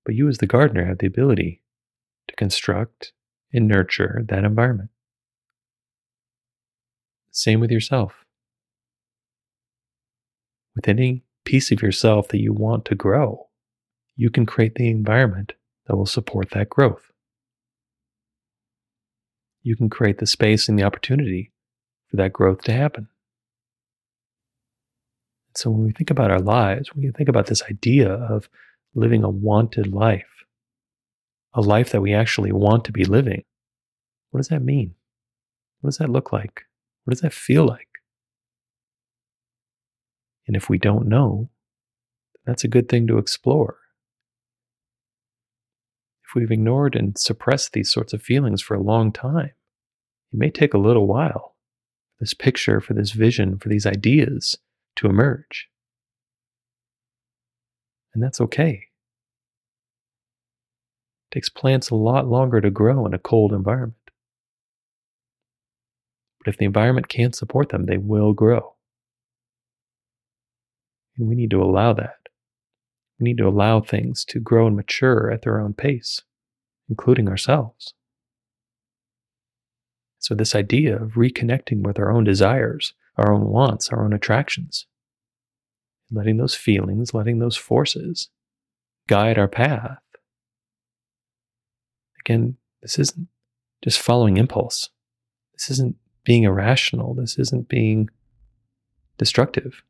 But 0.04 0.16
you, 0.16 0.26
as 0.26 0.38
the 0.38 0.48
gardener, 0.48 0.86
have 0.86 0.98
the 0.98 1.06
ability 1.06 1.62
to 2.26 2.34
construct 2.34 3.12
and 3.52 3.68
nurture 3.68 4.24
that 4.28 4.42
environment. 4.42 4.90
Same 7.34 7.58
with 7.58 7.72
yourself. 7.72 8.24
With 10.76 10.86
any 10.86 11.24
piece 11.44 11.72
of 11.72 11.82
yourself 11.82 12.28
that 12.28 12.40
you 12.40 12.52
want 12.52 12.84
to 12.86 12.94
grow, 12.94 13.48
you 14.16 14.30
can 14.30 14.46
create 14.46 14.76
the 14.76 14.88
environment 14.88 15.54
that 15.86 15.96
will 15.96 16.06
support 16.06 16.50
that 16.52 16.70
growth. 16.70 17.02
You 19.64 19.74
can 19.74 19.90
create 19.90 20.18
the 20.18 20.28
space 20.28 20.68
and 20.68 20.78
the 20.78 20.84
opportunity 20.84 21.50
for 22.08 22.18
that 22.18 22.32
growth 22.32 22.62
to 22.62 22.72
happen. 22.72 23.08
So, 25.56 25.70
when 25.70 25.82
we 25.82 25.92
think 25.92 26.10
about 26.10 26.30
our 26.30 26.40
lives, 26.40 26.94
when 26.94 27.04
we 27.04 27.10
think 27.10 27.28
about 27.28 27.46
this 27.46 27.64
idea 27.64 28.12
of 28.12 28.48
living 28.94 29.24
a 29.24 29.28
wanted 29.28 29.88
life, 29.88 30.44
a 31.52 31.60
life 31.60 31.90
that 31.90 32.00
we 32.00 32.14
actually 32.14 32.52
want 32.52 32.84
to 32.84 32.92
be 32.92 33.04
living, 33.04 33.42
what 34.30 34.38
does 34.38 34.48
that 34.48 34.62
mean? 34.62 34.94
What 35.80 35.88
does 35.88 35.98
that 35.98 36.10
look 36.10 36.32
like? 36.32 36.66
What 37.04 37.12
does 37.12 37.20
that 37.20 37.32
feel 37.32 37.66
like? 37.66 37.88
And 40.46 40.56
if 40.56 40.68
we 40.68 40.78
don't 40.78 41.06
know, 41.06 41.50
that's 42.44 42.64
a 42.64 42.68
good 42.68 42.88
thing 42.88 43.06
to 43.06 43.18
explore. 43.18 43.78
If 46.26 46.34
we've 46.34 46.50
ignored 46.50 46.96
and 46.96 47.16
suppressed 47.16 47.72
these 47.72 47.92
sorts 47.92 48.12
of 48.12 48.22
feelings 48.22 48.60
for 48.60 48.74
a 48.74 48.82
long 48.82 49.12
time, 49.12 49.52
it 50.32 50.38
may 50.38 50.50
take 50.50 50.74
a 50.74 50.78
little 50.78 51.06
while 51.06 51.54
for 52.16 52.24
this 52.24 52.34
picture, 52.34 52.80
for 52.80 52.94
this 52.94 53.12
vision, 53.12 53.58
for 53.58 53.68
these 53.68 53.86
ideas 53.86 54.58
to 54.96 55.08
emerge. 55.08 55.68
And 58.14 58.22
that's 58.22 58.40
okay. 58.40 58.84
It 61.30 61.34
takes 61.34 61.48
plants 61.48 61.90
a 61.90 61.96
lot 61.96 62.28
longer 62.28 62.60
to 62.60 62.70
grow 62.70 63.06
in 63.06 63.14
a 63.14 63.18
cold 63.18 63.52
environment. 63.52 64.03
But 66.44 66.54
if 66.54 66.58
the 66.58 66.66
environment 66.66 67.08
can't 67.08 67.34
support 67.34 67.70
them, 67.70 67.84
they 67.84 67.96
will 67.96 68.34
grow. 68.34 68.74
And 71.16 71.28
we 71.28 71.34
need 71.34 71.50
to 71.50 71.62
allow 71.62 71.92
that. 71.94 72.18
We 73.18 73.24
need 73.24 73.38
to 73.38 73.48
allow 73.48 73.80
things 73.80 74.24
to 74.26 74.40
grow 74.40 74.66
and 74.66 74.76
mature 74.76 75.30
at 75.30 75.42
their 75.42 75.60
own 75.60 75.72
pace, 75.72 76.22
including 76.88 77.28
ourselves. 77.28 77.94
So, 80.18 80.34
this 80.34 80.54
idea 80.54 80.96
of 81.00 81.12
reconnecting 81.12 81.82
with 81.82 81.98
our 81.98 82.10
own 82.10 82.24
desires, 82.24 82.94
our 83.16 83.32
own 83.32 83.46
wants, 83.46 83.90
our 83.90 84.04
own 84.04 84.12
attractions, 84.12 84.86
letting 86.10 86.38
those 86.38 86.54
feelings, 86.54 87.14
letting 87.14 87.38
those 87.38 87.56
forces 87.56 88.30
guide 89.06 89.38
our 89.38 89.48
path. 89.48 89.98
Again, 92.20 92.56
this 92.82 92.98
isn't 92.98 93.28
just 93.82 94.00
following 94.00 94.38
impulse. 94.38 94.88
This 95.52 95.70
isn't 95.70 95.96
being 96.24 96.44
irrational. 96.44 97.14
This 97.14 97.38
isn't 97.38 97.68
being 97.68 98.08
destructive. 99.18 99.82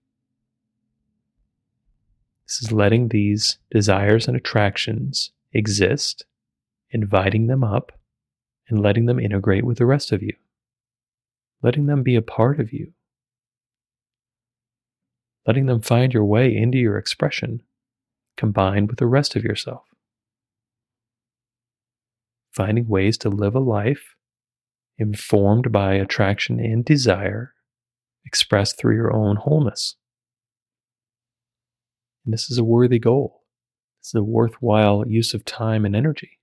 This 2.47 2.63
is 2.63 2.73
letting 2.73 3.09
these 3.09 3.59
desires 3.71 4.29
and 4.29 4.37
attractions 4.37 5.33
exist, 5.53 6.27
inviting 6.91 7.47
them 7.47 7.65
up, 7.65 7.93
and 8.69 8.83
letting 8.83 9.07
them 9.07 9.19
integrate 9.19 9.65
with 9.65 9.79
the 9.79 9.87
rest 9.87 10.13
of 10.13 10.23
you, 10.23 10.35
letting 11.63 11.87
them 11.87 12.03
be 12.03 12.17
a 12.17 12.23
part 12.23 12.61
of 12.61 12.73
you, 12.73 12.93
letting 15.47 15.67
them 15.67 15.81
find 15.81 16.13
your 16.13 16.25
way 16.25 16.55
into 16.55 16.79
your 16.79 16.99
expression 16.99 17.63
combined 18.37 18.89
with 18.89 18.99
the 18.99 19.07
rest 19.07 19.37
of 19.37 19.45
yourself. 19.45 19.85
Finding 22.53 22.89
ways 22.89 23.19
to 23.19 23.29
live 23.29 23.55
a 23.55 23.61
life 23.61 24.14
informed 24.99 25.73
by 25.73 25.95
attraction 25.95 26.61
and 26.61 26.85
desire, 26.85 27.55
expressed 28.25 28.79
through 28.79 28.97
your 28.97 29.15
own 29.15 29.37
wholeness. 29.37 29.97
And 32.25 32.33
this 32.33 32.51
is 32.51 32.59
a 32.59 32.65
worthy 32.65 32.99
goal. 32.99 33.43
It's 34.01 34.15
a 34.15 34.23
worthwhile 34.23 35.07
use 35.07 35.35
of 35.35 35.45
time 35.45 35.85
and 35.85 35.97
energy. 35.97 36.39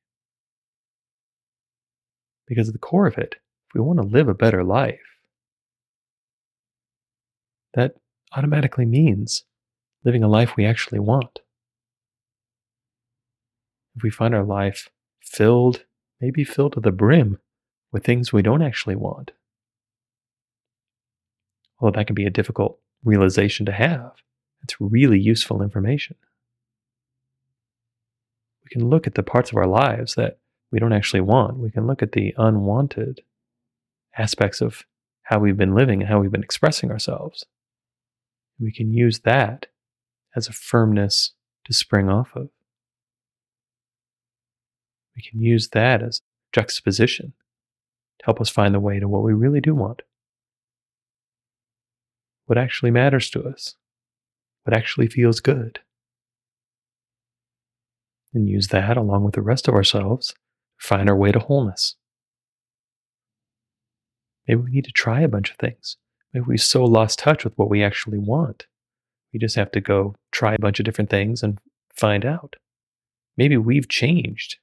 Because 2.47 2.67
at 2.67 2.73
the 2.73 2.79
core 2.79 3.07
of 3.07 3.17
it, 3.17 3.35
if 3.69 3.75
we 3.75 3.81
want 3.81 3.99
to 3.99 4.05
live 4.05 4.27
a 4.27 4.33
better 4.33 4.63
life, 4.63 4.99
that 7.73 7.95
automatically 8.35 8.85
means 8.85 9.45
living 10.03 10.23
a 10.23 10.27
life 10.27 10.55
we 10.55 10.65
actually 10.65 10.99
want. 10.99 11.39
If 13.95 14.03
we 14.03 14.09
find 14.09 14.33
our 14.33 14.43
life 14.43 14.89
filled, 15.21 15.85
maybe 16.19 16.43
filled 16.43 16.73
to 16.73 16.79
the 16.79 16.91
brim 16.91 17.37
with 17.91 18.05
things 18.05 18.31
we 18.31 18.41
don't 18.41 18.61
actually 18.61 18.95
want. 18.95 19.31
Although 21.79 21.97
that 21.97 22.07
can 22.07 22.13
be 22.13 22.25
a 22.25 22.31
difficult 22.31 22.79
realization 23.03 23.65
to 23.65 23.71
have, 23.71 24.13
it's 24.63 24.79
really 24.79 25.19
useful 25.19 25.61
information. 25.61 26.15
We 28.63 28.69
can 28.69 28.89
look 28.89 29.07
at 29.07 29.15
the 29.15 29.23
parts 29.23 29.51
of 29.51 29.57
our 29.57 29.67
lives 29.67 30.15
that 30.15 30.37
we 30.71 30.79
don't 30.79 30.93
actually 30.93 31.21
want. 31.21 31.57
We 31.57 31.71
can 31.71 31.87
look 31.87 32.01
at 32.01 32.13
the 32.13 32.33
unwanted 32.37 33.21
aspects 34.17 34.61
of 34.61 34.85
how 35.23 35.39
we've 35.39 35.57
been 35.57 35.75
living 35.75 36.01
and 36.01 36.09
how 36.09 36.19
we've 36.19 36.31
been 36.31 36.43
expressing 36.43 36.91
ourselves. 36.91 37.45
We 38.59 38.71
can 38.71 38.93
use 38.93 39.19
that 39.21 39.67
as 40.35 40.47
a 40.47 40.53
firmness 40.53 41.31
to 41.65 41.73
spring 41.73 42.09
off 42.09 42.35
of. 42.35 42.49
We 45.15 45.23
can 45.23 45.41
use 45.41 45.69
that 45.69 46.01
as 46.01 46.21
juxtaposition 46.53 47.33
to 48.21 48.25
help 48.25 48.39
us 48.39 48.49
find 48.49 48.73
the 48.73 48.79
way 48.79 48.99
to 48.99 49.07
what 49.07 49.23
we 49.23 49.33
really 49.33 49.61
do 49.61 49.73
want. 49.73 50.03
What 52.45 52.57
actually 52.57 52.91
matters 52.91 53.29
to 53.31 53.43
us, 53.43 53.75
what 54.63 54.77
actually 54.77 55.07
feels 55.07 55.39
good. 55.39 55.79
And 58.33 58.47
use 58.47 58.67
that 58.67 58.95
along 58.95 59.23
with 59.23 59.33
the 59.33 59.41
rest 59.41 59.67
of 59.67 59.73
ourselves 59.73 60.27
to 60.29 60.35
find 60.87 61.09
our 61.09 61.15
way 61.15 61.31
to 61.31 61.39
wholeness. 61.39 61.95
Maybe 64.47 64.61
we 64.61 64.71
need 64.71 64.85
to 64.85 64.91
try 64.91 65.21
a 65.21 65.27
bunch 65.27 65.49
of 65.49 65.57
things. 65.57 65.97
Maybe 66.33 66.45
we 66.47 66.57
so 66.57 66.83
lost 66.83 67.19
touch 67.19 67.43
with 67.43 67.57
what 67.57 67.69
we 67.69 67.83
actually 67.83 68.19
want. 68.19 68.67
We 69.33 69.39
just 69.39 69.55
have 69.55 69.71
to 69.71 69.81
go 69.81 70.15
try 70.31 70.53
a 70.53 70.59
bunch 70.59 70.79
of 70.79 70.85
different 70.85 71.09
things 71.09 71.41
and 71.41 71.59
find 71.95 72.25
out. 72.25 72.55
Maybe 73.35 73.57
we've 73.57 73.89
changed 73.89 74.57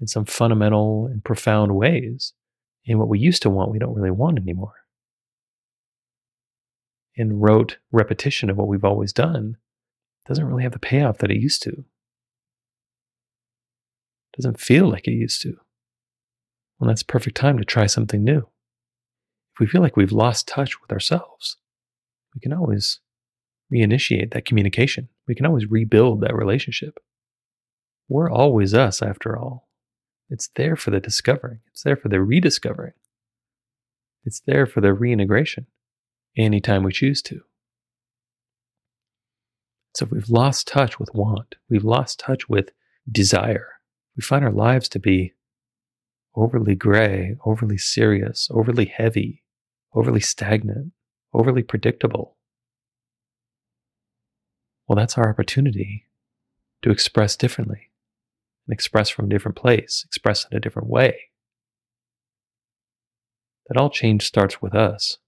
in 0.00 0.06
some 0.06 0.24
fundamental 0.24 1.06
and 1.06 1.24
profound 1.24 1.74
ways. 1.74 2.34
And 2.86 2.98
what 2.98 3.08
we 3.08 3.18
used 3.18 3.42
to 3.42 3.50
want, 3.50 3.70
we 3.70 3.78
don't 3.78 3.94
really 3.94 4.10
want 4.10 4.38
anymore. 4.38 4.74
And 7.16 7.42
rote 7.42 7.78
repetition 7.90 8.50
of 8.50 8.56
what 8.56 8.68
we've 8.68 8.84
always 8.84 9.12
done 9.12 9.56
doesn't 10.26 10.44
really 10.44 10.62
have 10.62 10.72
the 10.72 10.78
payoff 10.78 11.18
that 11.18 11.30
it 11.30 11.40
used 11.40 11.62
to. 11.62 11.84
Doesn't 14.36 14.60
feel 14.60 14.88
like 14.88 15.08
it 15.08 15.12
used 15.12 15.40
to. 15.42 15.56
Well, 16.78 16.88
that's 16.88 17.02
perfect 17.02 17.36
time 17.36 17.58
to 17.58 17.64
try 17.64 17.86
something 17.86 18.22
new. 18.22 18.48
If 19.54 19.60
we 19.60 19.66
feel 19.66 19.80
like 19.80 19.96
we've 19.96 20.12
lost 20.12 20.46
touch 20.46 20.80
with 20.80 20.92
ourselves, 20.92 21.56
we 22.34 22.40
can 22.40 22.52
always 22.52 23.00
reinitiate 23.72 24.34
that 24.34 24.44
communication. 24.44 25.08
We 25.26 25.34
can 25.34 25.46
always 25.46 25.70
rebuild 25.70 26.20
that 26.20 26.36
relationship. 26.36 26.98
We're 28.08 28.30
always 28.30 28.74
us, 28.74 29.00
after 29.00 29.38
all. 29.38 29.65
It's 30.28 30.48
there 30.56 30.76
for 30.76 30.90
the 30.90 31.00
discovering, 31.00 31.60
it's 31.68 31.82
there 31.82 31.96
for 31.96 32.08
the 32.08 32.20
rediscovering, 32.20 32.94
it's 34.24 34.40
there 34.40 34.66
for 34.66 34.80
the 34.80 34.92
reintegration 34.92 35.66
anytime 36.36 36.82
we 36.82 36.92
choose 36.92 37.22
to. 37.22 37.42
So 39.94 40.04
if 40.04 40.10
we've 40.10 40.28
lost 40.28 40.66
touch 40.66 40.98
with 40.98 41.14
want, 41.14 41.54
we've 41.70 41.84
lost 41.84 42.18
touch 42.18 42.48
with 42.48 42.70
desire, 43.10 43.68
we 44.16 44.22
find 44.22 44.44
our 44.44 44.52
lives 44.52 44.88
to 44.90 44.98
be 44.98 45.32
overly 46.34 46.74
gray, 46.74 47.36
overly 47.46 47.78
serious, 47.78 48.48
overly 48.50 48.86
heavy, 48.86 49.44
overly 49.94 50.20
stagnant, 50.20 50.92
overly 51.32 51.62
predictable. 51.62 52.36
Well, 54.86 54.96
that's 54.96 55.16
our 55.16 55.30
opportunity 55.30 56.06
to 56.82 56.90
express 56.90 57.36
differently 57.36 57.90
and 58.66 58.74
express 58.74 59.08
from 59.08 59.26
a 59.26 59.28
different 59.28 59.56
place, 59.56 60.04
express 60.06 60.46
in 60.50 60.56
a 60.56 60.60
different 60.60 60.88
way. 60.88 61.16
That 63.68 63.76
all 63.76 63.90
change 63.90 64.24
starts 64.26 64.62
with 64.62 64.74
us. 64.74 65.18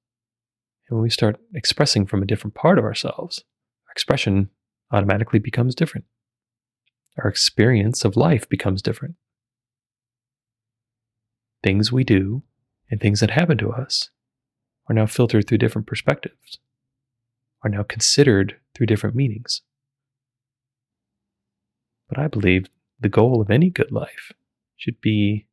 And 0.88 0.96
when 0.96 1.03
we 1.03 1.11
start 1.11 1.38
expressing 1.55 2.07
from 2.07 2.22
a 2.22 2.27
different 2.27 2.55
part 2.55 2.79
of 2.79 2.85
ourselves, 2.85 3.44
our 3.87 3.92
expression 3.92 4.51
automatically 4.92 5.38
becomes 5.38 5.74
different. 5.74 6.07
Our 7.22 7.29
experience 7.29 8.05
of 8.05 8.16
life 8.16 8.48
becomes 8.48 8.81
different. 8.81 9.16
Things 11.62 11.92
we 11.92 12.05
do 12.05 12.44
and 12.90 13.01
things 13.01 13.20
that 13.20 13.31
happen 13.31 13.59
to 13.59 13.72
us 13.72 14.11
are 14.88 14.94
now 14.94 15.07
filtered 15.07 15.46
through 15.46 15.59
different 15.59 15.87
perspectives, 15.87 16.59
are 17.62 17.70
now 17.70 17.83
considered 17.83 18.57
through 18.74 18.87
different 18.87 19.16
meanings. 19.16 19.62
But 22.09 22.18
I 22.18 22.29
believe 22.29 22.66
the 23.00 23.08
goal 23.08 23.40
of 23.40 23.50
any 23.50 23.70
good 23.70 23.92
life 23.92 24.32
should 24.76 25.00
be 25.00 25.46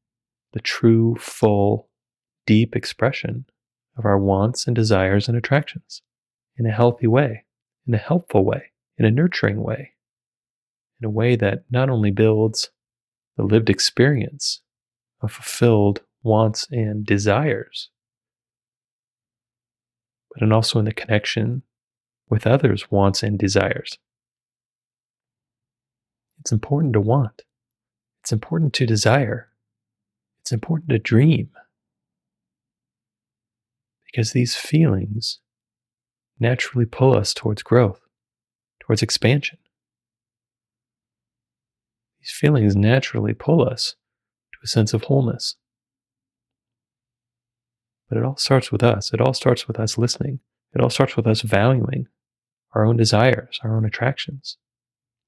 the 0.54 0.60
true, 0.60 1.16
full, 1.20 1.90
deep 2.46 2.76
expression 2.76 3.46
of 3.98 4.06
our 4.06 4.18
wants 4.18 4.68
and 4.68 4.76
desires 4.76 5.28
and 5.28 5.38
attractions 5.38 6.02
in 6.58 6.66
a 6.66 6.72
healthy 6.72 7.08
way, 7.08 7.46
in 7.88 7.94
a 7.94 7.98
helpful 7.98 8.44
way, 8.44 8.72
in 8.98 9.06
a 9.06 9.12
nurturing 9.12 9.62
way, 9.62 9.92
in 11.02 11.06
a 11.06 11.10
way 11.10 11.36
that 11.36 11.64
not 11.70 11.90
only 11.90 12.12
builds 12.12 12.70
the 13.38 13.44
lived 13.44 13.70
experience 13.70 14.62
of 15.22 15.32
fulfilled 15.32 16.02
wants 16.24 16.68
and 16.72 17.06
desires, 17.06 17.90
but 20.34 20.42
and 20.42 20.54
also 20.54 20.80
in 20.80 20.86
the 20.86 20.94
connection 20.94 21.62
with 22.30 22.48
others' 22.48 22.90
wants 22.92 23.24
and 23.24 23.38
desires. 23.38 23.98
It's 26.46 26.52
important 26.52 26.94
to 26.94 27.02
want. 27.02 27.42
It's 28.22 28.32
important 28.32 28.74
to 28.74 28.86
desire. 28.86 29.50
It's 30.42 30.52
important 30.52 30.90
to 30.92 31.00
dream. 31.00 31.50
Because 34.06 34.32
these 34.32 34.56
feelings 34.56 35.40
naturally 36.40 36.86
pull 36.86 37.18
us 37.18 37.34
towards 37.34 37.64
growth, 37.64 38.00
towards 38.80 39.02
expansion. 39.02 39.58
These 42.20 42.30
feelings 42.30 42.76
naturally 42.76 43.34
pull 43.34 43.68
us 43.68 43.96
to 44.54 44.60
a 44.64 44.68
sense 44.68 44.94
of 44.94 45.06
wholeness. 45.06 45.56
But 48.08 48.20
it 48.20 48.24
all 48.24 48.38
starts 48.38 48.72
with 48.72 48.84
us. 48.84 49.12
It 49.12 49.20
all 49.20 49.34
starts 49.34 49.68
with 49.68 49.80
us 49.80 49.98
listening. 49.98 50.42
It 50.76 50.82
all 50.82 50.92
starts 50.92 51.18
with 51.18 51.26
us 51.26 51.42
valuing 51.42 52.06
our 52.76 52.86
own 52.86 52.98
desires, 52.98 53.60
our 53.64 53.76
own 53.76 53.84
attractions, 53.84 54.58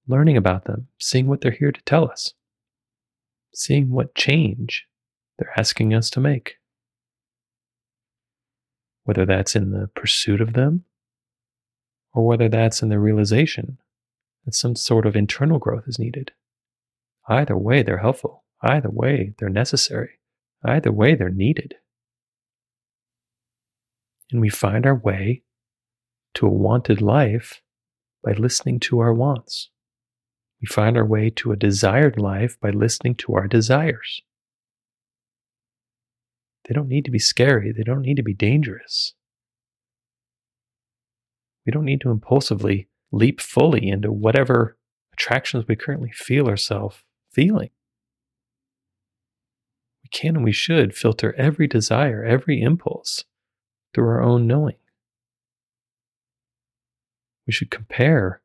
learning 0.07 0.37
about 0.37 0.65
them, 0.65 0.87
seeing 0.99 1.27
what 1.27 1.41
they're 1.41 1.51
here 1.51 1.71
to 1.71 1.81
tell 1.81 2.09
us, 2.09 2.33
seeing 3.53 3.91
what 3.91 4.15
change 4.15 4.85
they're 5.37 5.57
asking 5.57 5.93
us 5.93 6.09
to 6.11 6.19
make. 6.19 6.55
Whether 9.03 9.25
that's 9.25 9.55
in 9.55 9.71
the 9.71 9.87
pursuit 9.95 10.41
of 10.41 10.53
them 10.53 10.83
or 12.13 12.25
whether 12.25 12.49
that's 12.49 12.81
in 12.81 12.89
the 12.89 12.99
realization 12.99 13.77
that 14.45 14.55
some 14.55 14.75
sort 14.75 15.05
of 15.05 15.15
internal 15.15 15.59
growth 15.59 15.83
is 15.87 15.99
needed. 15.99 16.31
Either 17.29 17.57
way, 17.57 17.83
they're 17.83 17.97
helpful. 17.97 18.43
Either 18.61 18.89
way, 18.89 19.33
they're 19.37 19.49
necessary. 19.49 20.19
Either 20.65 20.91
way, 20.91 21.15
they're 21.15 21.29
needed. 21.29 21.75
And 24.31 24.41
we 24.41 24.49
find 24.49 24.85
our 24.85 24.95
way 24.95 25.43
to 26.33 26.47
a 26.47 26.49
wanted 26.49 27.01
life 27.01 27.61
by 28.23 28.33
listening 28.33 28.79
to 28.81 28.99
our 28.99 29.13
wants. 29.13 29.69
We 30.61 30.67
find 30.67 30.97
our 30.97 31.05
way 31.05 31.29
to 31.31 31.51
a 31.51 31.55
desired 31.55 32.17
life 32.17 32.59
by 32.59 32.71
listening 32.71 33.15
to 33.15 33.35
our 33.35 33.47
desires. 33.47 34.21
They 36.67 36.73
don't 36.73 36.89
need 36.89 37.05
to 37.05 37.11
be 37.11 37.19
scary, 37.19 37.71
they 37.71 37.83
don't 37.83 38.01
need 38.01 38.15
to 38.15 38.23
be 38.23 38.33
dangerous. 38.33 39.13
We 41.65 41.71
don't 41.71 41.85
need 41.85 42.01
to 42.01 42.11
impulsively 42.11 42.87
leap 43.11 43.39
fully 43.41 43.87
into 43.89 44.11
whatever 44.11 44.77
attractions 45.13 45.65
we 45.67 45.75
currently 45.75 46.11
feel 46.11 46.47
ourselves 46.47 47.03
feeling. 47.31 47.69
We 50.03 50.09
can 50.09 50.37
and 50.37 50.45
we 50.45 50.53
should 50.53 50.95
filter 50.95 51.33
every 51.37 51.67
desire, 51.67 52.23
every 52.23 52.61
impulse 52.61 53.25
through 53.93 54.07
our 54.07 54.21
own 54.21 54.47
knowing. 54.47 54.77
We 57.45 57.53
should 57.53 57.71
compare 57.71 58.41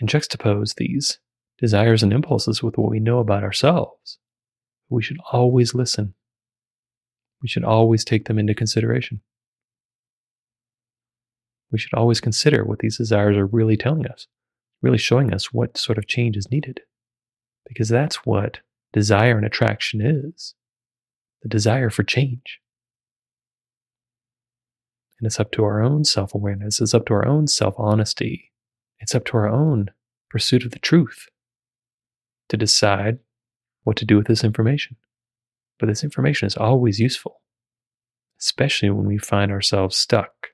and 0.00 0.08
juxtapose 0.08 0.74
these 0.76 1.18
desires 1.58 2.02
and 2.02 2.12
impulses 2.12 2.62
with 2.62 2.78
what 2.78 2.90
we 2.90 3.00
know 3.00 3.18
about 3.18 3.42
ourselves. 3.42 4.18
We 4.88 5.02
should 5.02 5.18
always 5.32 5.74
listen. 5.74 6.14
We 7.42 7.48
should 7.48 7.64
always 7.64 8.04
take 8.04 8.26
them 8.26 8.38
into 8.38 8.54
consideration. 8.54 9.20
We 11.70 11.78
should 11.78 11.94
always 11.94 12.20
consider 12.20 12.64
what 12.64 12.78
these 12.78 12.96
desires 12.96 13.36
are 13.36 13.46
really 13.46 13.76
telling 13.76 14.06
us, 14.06 14.26
really 14.80 14.98
showing 14.98 15.34
us 15.34 15.52
what 15.52 15.76
sort 15.76 15.98
of 15.98 16.06
change 16.06 16.36
is 16.36 16.50
needed. 16.50 16.80
Because 17.66 17.88
that's 17.88 18.24
what 18.24 18.60
desire 18.92 19.36
and 19.36 19.44
attraction 19.44 20.00
is 20.00 20.54
the 21.42 21.48
desire 21.48 21.90
for 21.90 22.02
change. 22.02 22.60
And 25.20 25.26
it's 25.26 25.38
up 25.38 25.52
to 25.52 25.64
our 25.64 25.82
own 25.82 26.04
self 26.04 26.34
awareness, 26.34 26.80
it's 26.80 26.94
up 26.94 27.06
to 27.06 27.14
our 27.14 27.26
own 27.26 27.46
self 27.46 27.74
honesty, 27.76 28.52
it's 29.00 29.14
up 29.14 29.24
to 29.26 29.36
our 29.36 29.48
own 29.48 29.90
pursuit 30.30 30.64
of 30.64 30.70
the 30.70 30.78
truth 30.78 31.26
to 32.48 32.56
decide 32.56 33.18
what 33.84 33.96
to 33.96 34.04
do 34.04 34.16
with 34.16 34.26
this 34.26 34.44
information. 34.44 34.96
But 35.78 35.86
this 35.86 36.04
information 36.04 36.46
is 36.46 36.56
always 36.56 36.98
useful, 36.98 37.40
especially 38.40 38.90
when 38.90 39.06
we 39.06 39.18
find 39.18 39.50
ourselves 39.52 39.96
stuck, 39.96 40.48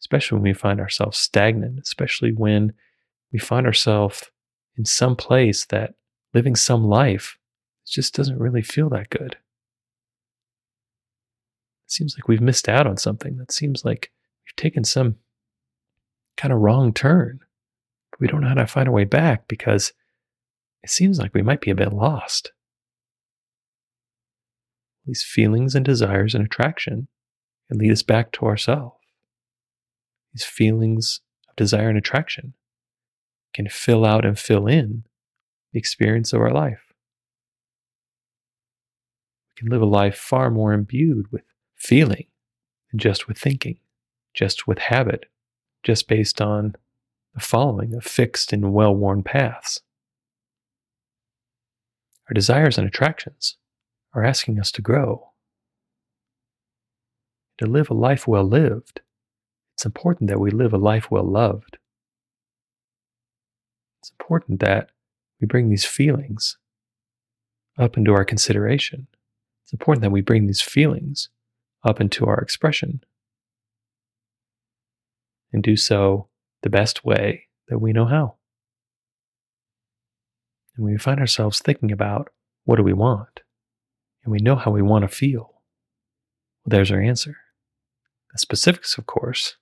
especially 0.00 0.36
when 0.36 0.42
we 0.42 0.54
find 0.54 0.80
ourselves 0.80 1.18
stagnant, 1.18 1.78
especially 1.80 2.32
when 2.32 2.72
we 3.32 3.38
find 3.38 3.66
ourselves 3.66 4.24
in 4.76 4.84
some 4.84 5.16
place 5.16 5.64
that 5.66 5.94
living 6.32 6.56
some 6.56 6.84
life 6.84 7.38
just 7.86 8.14
doesn't 8.14 8.38
really 8.38 8.62
feel 8.62 8.88
that 8.90 9.10
good. 9.10 9.36
It 11.86 11.92
seems 11.92 12.16
like 12.16 12.28
we've 12.28 12.40
missed 12.40 12.68
out 12.68 12.86
on 12.86 12.96
something. 12.96 13.36
That 13.36 13.52
seems 13.52 13.84
like 13.84 14.10
we've 14.44 14.56
taken 14.56 14.84
some 14.84 15.16
kind 16.36 16.52
of 16.52 16.60
wrong 16.60 16.92
turn. 16.92 17.40
We 18.18 18.26
don't 18.26 18.40
know 18.40 18.48
how 18.48 18.54
to 18.54 18.66
find 18.66 18.88
a 18.88 18.92
way 18.92 19.04
back 19.04 19.46
because 19.48 19.92
it 20.84 20.90
seems 20.90 21.18
like 21.18 21.32
we 21.32 21.40
might 21.40 21.62
be 21.62 21.70
a 21.70 21.74
bit 21.74 21.94
lost. 21.94 22.52
These 25.06 25.24
feelings 25.24 25.74
and 25.74 25.82
desires 25.82 26.34
and 26.34 26.44
attraction 26.44 27.08
can 27.68 27.78
lead 27.78 27.90
us 27.90 28.02
back 28.02 28.32
to 28.32 28.44
ourselves. 28.44 28.98
These 30.34 30.44
feelings 30.44 31.22
of 31.48 31.56
desire 31.56 31.88
and 31.88 31.96
attraction 31.96 32.52
can 33.54 33.66
fill 33.70 34.04
out 34.04 34.26
and 34.26 34.38
fill 34.38 34.66
in 34.66 35.04
the 35.72 35.78
experience 35.78 36.34
of 36.34 36.42
our 36.42 36.52
life. 36.52 36.92
We 39.56 39.60
can 39.62 39.70
live 39.70 39.80
a 39.80 39.86
life 39.86 40.18
far 40.18 40.50
more 40.50 40.74
imbued 40.74 41.32
with 41.32 41.44
feeling 41.74 42.26
than 42.90 42.98
just 42.98 43.26
with 43.26 43.38
thinking, 43.38 43.78
just 44.34 44.66
with 44.66 44.80
habit, 44.80 45.30
just 45.82 46.08
based 46.08 46.42
on 46.42 46.76
the 47.32 47.40
following 47.40 47.94
of 47.94 48.04
fixed 48.04 48.52
and 48.52 48.74
well 48.74 48.94
worn 48.94 49.22
paths. 49.22 49.80
Our 52.28 52.34
desires 52.34 52.78
and 52.78 52.86
attractions 52.86 53.56
are 54.14 54.24
asking 54.24 54.58
us 54.58 54.70
to 54.72 54.82
grow. 54.82 55.30
To 57.58 57.66
live 57.66 57.90
a 57.90 57.94
life 57.94 58.26
well 58.26 58.44
lived, 58.44 59.00
it's 59.74 59.84
important 59.84 60.28
that 60.30 60.40
we 60.40 60.50
live 60.50 60.72
a 60.72 60.78
life 60.78 61.10
well 61.10 61.24
loved. 61.24 61.78
It's 64.00 64.12
important 64.18 64.60
that 64.60 64.90
we 65.40 65.46
bring 65.46 65.68
these 65.68 65.84
feelings 65.84 66.56
up 67.78 67.96
into 67.96 68.12
our 68.12 68.24
consideration. 68.24 69.06
It's 69.64 69.72
important 69.72 70.02
that 70.02 70.10
we 70.10 70.20
bring 70.20 70.46
these 70.46 70.62
feelings 70.62 71.28
up 71.84 72.00
into 72.00 72.26
our 72.26 72.38
expression 72.38 73.02
and 75.52 75.62
do 75.62 75.76
so 75.76 76.28
the 76.62 76.70
best 76.70 77.04
way 77.04 77.48
that 77.68 77.78
we 77.78 77.92
know 77.92 78.06
how. 78.06 78.36
And 80.76 80.84
we 80.84 80.96
find 80.98 81.20
ourselves 81.20 81.60
thinking 81.60 81.92
about 81.92 82.30
what 82.64 82.76
do 82.76 82.82
we 82.82 82.92
want, 82.92 83.40
and 84.24 84.32
we 84.32 84.38
know 84.38 84.56
how 84.56 84.70
we 84.70 84.82
want 84.82 85.02
to 85.02 85.08
feel, 85.08 85.52
well, 86.64 86.70
there's 86.70 86.90
our 86.90 87.00
answer. 87.00 87.36
The 88.32 88.38
specifics, 88.38 88.98
of 88.98 89.06
course, 89.06 89.56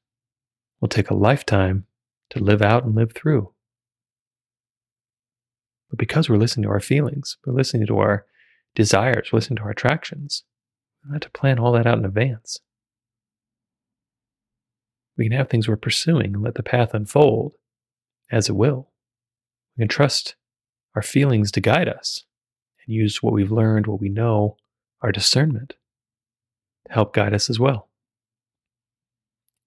will 0.81 0.89
take 0.89 1.11
a 1.11 1.15
lifetime 1.15 1.87
to 2.31 2.39
live 2.43 2.63
out 2.63 2.85
and 2.85 2.95
live 2.95 3.13
through. 3.13 3.53
But 5.91 5.99
because 5.99 6.29
we're 6.29 6.37
listening 6.39 6.65
to 6.65 6.71
our 6.71 6.81
feelings, 6.81 7.37
we're 7.45 7.53
listening 7.53 7.87
to 7.89 7.99
our 7.99 8.25
desires, 8.75 9.31
we're 9.31 9.39
listening 9.39 9.59
to 9.59 9.65
our 9.65 9.71
attractions, 9.71 10.45
we 11.03 11.09
don't 11.09 11.15
have 11.15 11.33
to 11.33 11.39
plan 11.39 11.59
all 11.59 11.73
that 11.73 11.87
out 11.87 11.99
in 11.99 12.05
advance. 12.05 12.59
We 15.19 15.29
can 15.29 15.37
have 15.37 15.51
things 15.51 15.69
we're 15.69 15.77
pursuing 15.77 16.35
and 16.35 16.43
let 16.43 16.55
the 16.55 16.63
path 16.63 16.95
unfold 16.95 17.55
as 18.31 18.49
it 18.49 18.57
will. 18.57 18.91
We 19.77 19.83
can 19.83 19.89
trust 19.89 20.37
our 20.95 21.03
feelings 21.03 21.51
to 21.53 21.61
guide 21.61 21.89
us 21.89 22.25
and 22.87 22.95
use 22.95 23.23
what 23.23 23.33
we've 23.33 23.53
learned, 23.53 23.87
what 23.87 24.01
we 24.01 24.09
know, 24.09 24.57
our 25.01 25.13
discernment 25.13 25.75
to 26.87 26.93
help 26.93 27.13
guide 27.15 27.35
us 27.35 27.49
as 27.49 27.59
well. 27.59 27.89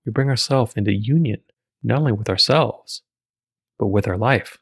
We 0.05 0.11
bring 0.11 0.29
ourselves 0.29 0.73
into 0.75 0.93
union 0.93 1.41
not 1.83 1.99
only 1.99 2.11
with 2.11 2.29
ourselves, 2.29 3.01
but 3.77 3.88
with 3.88 4.07
our 4.07 4.17
life. 4.17 4.57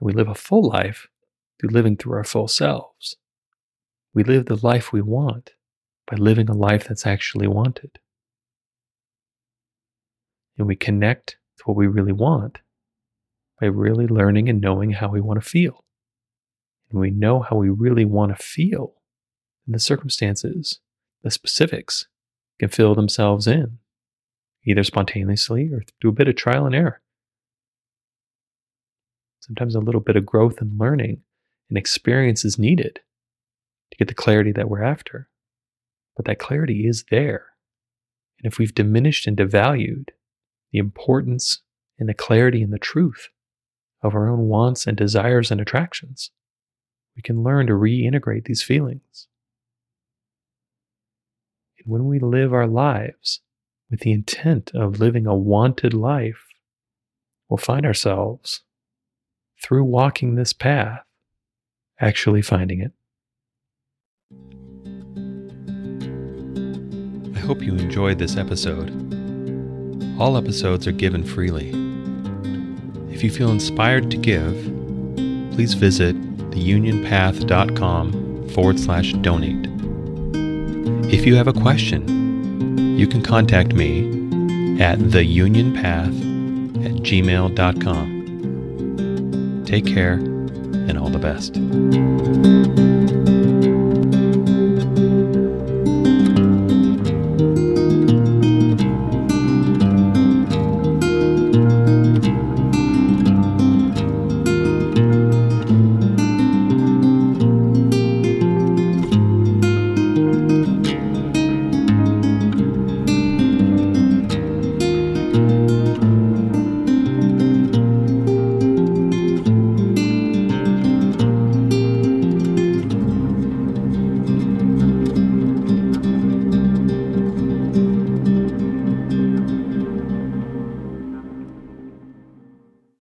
And 0.00 0.06
we 0.06 0.12
live 0.12 0.28
a 0.28 0.34
full 0.34 0.66
life 0.66 1.08
through 1.60 1.70
living 1.70 1.96
through 1.96 2.16
our 2.16 2.24
full 2.24 2.48
selves. 2.48 3.16
We 4.14 4.24
live 4.24 4.46
the 4.46 4.64
life 4.66 4.92
we 4.92 5.02
want 5.02 5.52
by 6.06 6.16
living 6.16 6.48
a 6.48 6.54
life 6.54 6.88
that's 6.88 7.06
actually 7.06 7.48
wanted. 7.48 7.98
And 10.56 10.66
we 10.66 10.76
connect 10.76 11.36
to 11.58 11.64
what 11.64 11.76
we 11.76 11.86
really 11.86 12.12
want 12.12 12.58
by 13.60 13.66
really 13.66 14.06
learning 14.06 14.48
and 14.48 14.60
knowing 14.60 14.92
how 14.92 15.08
we 15.08 15.20
want 15.20 15.42
to 15.42 15.48
feel. 15.48 15.84
And 16.90 17.00
we 17.00 17.10
know 17.10 17.40
how 17.40 17.56
we 17.56 17.68
really 17.68 18.04
want 18.04 18.36
to 18.36 18.42
feel, 18.42 18.94
and 19.66 19.74
the 19.74 19.80
circumstances, 19.80 20.80
the 21.22 21.30
specifics, 21.30 22.06
can 22.58 22.68
fill 22.68 22.94
themselves 22.94 23.46
in 23.46 23.78
either 24.66 24.84
spontaneously 24.84 25.70
or 25.72 25.82
through 26.00 26.10
a 26.10 26.14
bit 26.14 26.28
of 26.28 26.36
trial 26.36 26.66
and 26.66 26.74
error. 26.74 27.00
Sometimes 29.40 29.74
a 29.74 29.80
little 29.80 30.00
bit 30.00 30.16
of 30.16 30.26
growth 30.26 30.60
and 30.60 30.78
learning 30.78 31.22
and 31.70 31.78
experience 31.78 32.44
is 32.44 32.58
needed 32.58 33.00
to 33.90 33.96
get 33.96 34.08
the 34.08 34.14
clarity 34.14 34.52
that 34.52 34.68
we're 34.68 34.82
after. 34.82 35.28
But 36.16 36.26
that 36.26 36.38
clarity 36.38 36.86
is 36.86 37.04
there. 37.10 37.46
And 38.42 38.52
if 38.52 38.58
we've 38.58 38.74
diminished 38.74 39.26
and 39.26 39.36
devalued 39.36 40.08
the 40.72 40.78
importance 40.78 41.62
and 41.98 42.08
the 42.08 42.14
clarity 42.14 42.62
and 42.62 42.72
the 42.72 42.78
truth 42.78 43.28
of 44.02 44.14
our 44.14 44.28
own 44.28 44.48
wants 44.48 44.86
and 44.86 44.96
desires 44.96 45.50
and 45.50 45.60
attractions, 45.60 46.30
we 47.16 47.22
can 47.22 47.42
learn 47.42 47.66
to 47.66 47.72
reintegrate 47.72 48.44
these 48.44 48.62
feelings. 48.62 49.26
And 51.78 51.92
when 51.92 52.06
we 52.06 52.18
live 52.18 52.52
our 52.52 52.66
lives 52.66 53.40
with 53.90 54.00
the 54.00 54.12
intent 54.12 54.70
of 54.74 55.00
living 55.00 55.26
a 55.26 55.34
wanted 55.34 55.94
life, 55.94 56.46
we'll 57.48 57.56
find 57.56 57.84
ourselves, 57.86 58.62
through 59.62 59.84
walking 59.84 60.34
this 60.34 60.52
path, 60.52 61.02
actually 62.00 62.42
finding 62.42 62.80
it. 62.80 62.92
I 67.36 67.40
hope 67.40 67.62
you 67.62 67.74
enjoyed 67.74 68.18
this 68.18 68.36
episode. 68.36 68.90
All 70.20 70.36
episodes 70.36 70.86
are 70.86 70.92
given 70.92 71.24
freely. 71.24 71.87
If 73.18 73.24
you 73.24 73.30
feel 73.32 73.50
inspired 73.50 74.12
to 74.12 74.16
give, 74.16 74.54
please 75.52 75.74
visit 75.74 76.14
theunionpath.com 76.52 78.48
forward 78.50 78.78
slash 78.78 79.12
donate. 79.14 79.66
If 81.12 81.26
you 81.26 81.34
have 81.34 81.48
a 81.48 81.52
question, 81.52 82.96
you 82.96 83.08
can 83.08 83.20
contact 83.20 83.72
me 83.72 84.04
at 84.80 85.00
theunionpath 85.00 86.14
at 86.84 86.92
gmail.com. 87.02 88.04
Take 89.66 89.84
care 89.84 90.12
and 90.12 90.96
all 90.96 91.08
the 91.08 91.18
best. 91.18 91.56